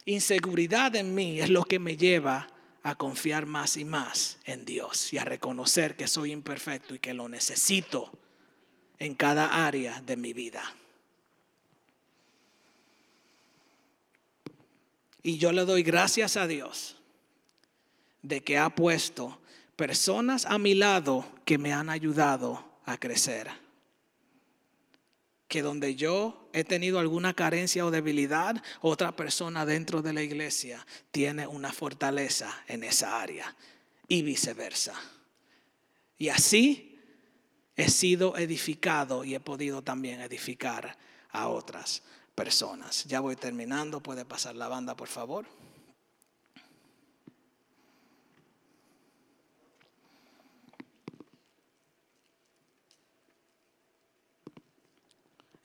inseguridad 0.05 0.95
en 0.95 1.13
mí 1.13 1.39
es 1.39 1.51
lo 1.51 1.65
que 1.65 1.77
me 1.77 1.97
lleva 1.97 2.47
a 2.81 2.95
confiar 2.95 3.45
más 3.45 3.77
y 3.77 3.85
más 3.85 4.39
en 4.45 4.65
Dios 4.65 5.13
y 5.13 5.19
a 5.19 5.23
reconocer 5.23 5.95
que 5.95 6.07
soy 6.07 6.31
imperfecto 6.31 6.95
y 6.95 6.99
que 6.99 7.13
lo 7.13 7.29
necesito 7.29 8.11
en 8.97 9.13
cada 9.13 9.67
área 9.67 10.01
de 10.01 10.17
mi 10.17 10.33
vida. 10.33 10.63
Y 15.23 15.38
yo 15.38 15.53
le 15.53 15.63
doy 15.63 15.83
gracias 15.83 16.36
a 16.36 16.45
Dios 16.47 16.97
de 18.21 18.41
que 18.41 18.57
ha 18.57 18.69
puesto 18.69 19.39
personas 19.77 20.45
a 20.45 20.57
mi 20.57 20.75
lado 20.75 21.25
que 21.45 21.57
me 21.57 21.71
han 21.71 21.89
ayudado 21.89 22.63
a 22.86 22.97
crecer. 22.97 23.49
Que 25.47 25.62
donde 25.62 25.95
yo 25.95 26.49
he 26.51 26.65
tenido 26.65 26.99
alguna 26.99 27.33
carencia 27.33 27.86
o 27.86 27.91
debilidad, 27.91 28.62
otra 28.81 29.15
persona 29.15 29.65
dentro 29.65 30.01
de 30.01 30.12
la 30.12 30.21
iglesia 30.21 30.86
tiene 31.12 31.47
una 31.47 31.71
fortaleza 31.71 32.63
en 32.67 32.83
esa 32.83 33.21
área 33.21 33.55
y 34.09 34.23
viceversa. 34.23 34.93
Y 36.17 36.29
así 36.29 36.99
he 37.75 37.89
sido 37.89 38.38
edificado 38.38 39.23
y 39.23 39.36
he 39.36 39.39
podido 39.39 39.81
también 39.81 40.21
edificar 40.21 40.97
a 41.29 41.47
otras 41.47 42.03
personas. 42.35 43.03
Ya 43.05 43.19
voy 43.19 43.35
terminando, 43.35 44.01
puede 44.01 44.25
pasar 44.25 44.55
la 44.55 44.67
banda, 44.67 44.95
por 44.95 45.07
favor. 45.07 45.45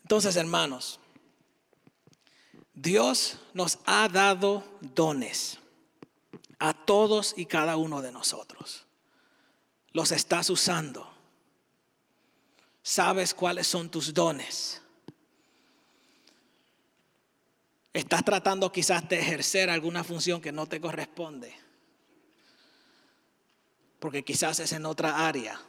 Entonces, 0.02 0.36
hermanos, 0.36 1.00
Dios 2.72 3.38
nos 3.52 3.78
ha 3.84 4.08
dado 4.08 4.64
dones 4.80 5.58
a 6.58 6.72
todos 6.72 7.34
y 7.36 7.44
cada 7.44 7.76
uno 7.76 8.00
de 8.00 8.10
nosotros. 8.10 8.86
Los 9.92 10.12
estás 10.12 10.48
usando. 10.48 11.12
sabes 12.82 13.34
cuáles 13.34 13.66
son 13.66 13.90
tus 13.90 14.14
dones. 14.14 14.80
Estás 17.92 18.24
tratando 18.24 18.70
quizás 18.70 19.08
de 19.08 19.18
ejercer 19.18 19.70
alguna 19.70 20.04
función 20.04 20.40
que 20.40 20.52
no 20.52 20.66
te 20.66 20.80
corresponde. 20.80 21.52
Porque 23.98 24.22
quizás 24.24 24.60
es 24.60 24.72
en 24.72 24.86
otra 24.86 25.26
área. 25.26 25.60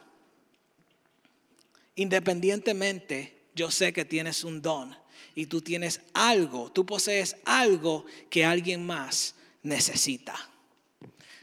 Independientemente, 1.96 3.48
yo 3.54 3.70
sé 3.70 3.92
que 3.92 4.04
tienes 4.04 4.44
un 4.44 4.62
don 4.62 4.96
y 5.34 5.46
tú 5.46 5.60
tienes 5.60 6.00
algo, 6.14 6.70
tú 6.70 6.86
posees 6.86 7.36
algo 7.44 8.04
que 8.28 8.44
alguien 8.44 8.86
más 8.86 9.34
necesita. 9.62 10.34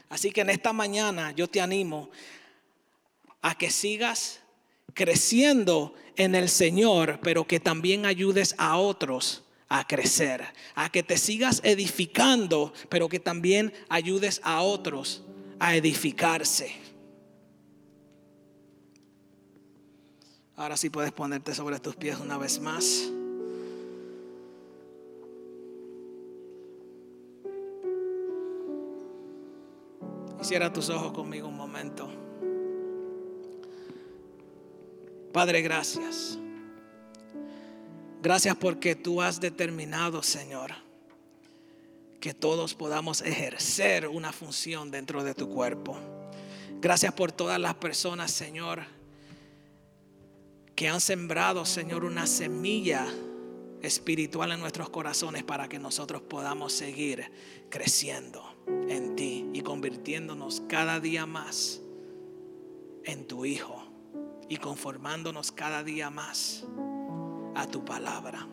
Así 0.08 0.30
que 0.30 0.40
en 0.40 0.50
esta 0.50 0.72
mañana 0.72 1.32
yo 1.32 1.48
te 1.48 1.60
animo 1.60 2.10
a 3.42 3.56
que 3.56 3.70
sigas 3.70 4.40
creciendo 4.94 5.94
en 6.16 6.34
el 6.34 6.48
Señor, 6.48 7.20
pero 7.22 7.46
que 7.46 7.60
también 7.60 8.06
ayudes 8.06 8.54
a 8.58 8.78
otros 8.78 9.44
a 9.68 9.86
crecer, 9.86 10.44
a 10.74 10.90
que 10.90 11.02
te 11.02 11.18
sigas 11.18 11.60
edificando, 11.64 12.72
pero 12.88 13.08
que 13.08 13.20
también 13.20 13.72
ayudes 13.88 14.40
a 14.44 14.62
otros 14.62 15.22
a 15.58 15.76
edificarse. 15.76 16.72
Ahora 20.56 20.76
sí 20.76 20.90
puedes 20.90 21.12
ponerte 21.12 21.54
sobre 21.54 21.78
tus 21.78 21.94
pies 21.96 22.18
una 22.18 22.36
vez 22.36 22.60
más. 22.60 23.10
Cierra 30.40 30.72
tus 30.72 30.88
ojos 30.88 31.12
conmigo 31.12 31.48
un 31.48 31.56
momento. 31.56 32.08
Padre, 35.32 35.62
gracias. 35.62 36.38
Gracias 38.20 38.56
porque 38.56 38.96
tú 38.96 39.22
has 39.22 39.40
determinado, 39.40 40.24
Señor, 40.24 40.72
que 42.20 42.34
todos 42.34 42.74
podamos 42.74 43.22
ejercer 43.22 44.08
una 44.08 44.32
función 44.32 44.90
dentro 44.90 45.22
de 45.22 45.34
tu 45.34 45.48
cuerpo. 45.48 45.96
Gracias 46.80 47.14
por 47.14 47.30
todas 47.30 47.60
las 47.60 47.74
personas, 47.74 48.32
Señor, 48.32 48.82
que 50.74 50.88
han 50.88 51.00
sembrado, 51.00 51.64
Señor, 51.64 52.04
una 52.04 52.26
semilla 52.26 53.06
espiritual 53.82 54.50
en 54.50 54.58
nuestros 54.58 54.90
corazones 54.90 55.44
para 55.44 55.68
que 55.68 55.78
nosotros 55.78 56.20
podamos 56.22 56.72
seguir 56.72 57.30
creciendo 57.68 58.42
en 58.88 59.14
ti 59.14 59.46
y 59.52 59.60
convirtiéndonos 59.60 60.62
cada 60.68 60.98
día 60.98 61.24
más 61.24 61.80
en 63.04 63.28
tu 63.28 63.44
Hijo 63.44 63.84
y 64.48 64.56
conformándonos 64.56 65.52
cada 65.52 65.84
día 65.84 66.10
más 66.10 66.64
a 67.58 67.66
tu 67.66 67.84
palabra. 67.84 68.46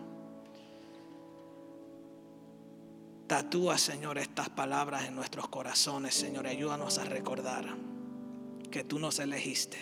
Tatúa, 3.27 3.77
Señor, 3.77 4.17
estas 4.17 4.49
palabras 4.49 5.05
en 5.05 5.15
nuestros 5.15 5.47
corazones, 5.47 6.15
Señor, 6.15 6.47
ayúdanos 6.47 6.97
a 6.97 7.05
recordar 7.05 7.65
que 8.71 8.83
tú 8.83 8.97
nos 8.97 9.19
elegiste 9.19 9.79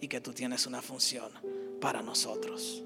y 0.00 0.08
que 0.08 0.20
tú 0.20 0.32
tienes 0.32 0.66
una 0.66 0.82
función 0.82 1.30
para 1.80 2.02
nosotros. 2.02 2.82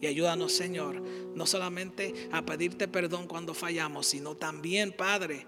Y 0.00 0.06
ayúdanos, 0.06 0.52
Señor, 0.52 1.00
no 1.00 1.46
solamente 1.46 2.28
a 2.32 2.42
pedirte 2.42 2.86
perdón 2.86 3.26
cuando 3.26 3.54
fallamos, 3.54 4.06
sino 4.06 4.36
también, 4.36 4.92
Padre, 4.92 5.46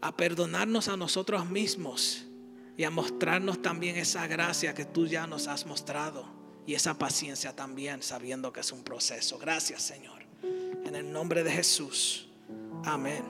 a 0.00 0.16
perdonarnos 0.16 0.88
a 0.88 0.96
nosotros 0.96 1.48
mismos 1.48 2.24
y 2.76 2.84
a 2.84 2.90
mostrarnos 2.90 3.62
también 3.62 3.96
esa 3.96 4.26
gracia 4.28 4.74
que 4.74 4.84
tú 4.84 5.06
ya 5.06 5.26
nos 5.26 5.48
has 5.48 5.66
mostrado 5.66 6.39
y 6.66 6.74
esa 6.74 6.94
paciencia 6.94 7.54
también, 7.54 8.02
sabiendo 8.02 8.52
que 8.52 8.60
es 8.60 8.72
un 8.72 8.82
proceso. 8.82 9.38
Gracias, 9.38 9.82
Señor. 9.82 10.22
En 10.42 10.94
el 10.94 11.12
nombre 11.12 11.42
de 11.42 11.52
Jesús. 11.52 12.28
Amén. 12.84 13.24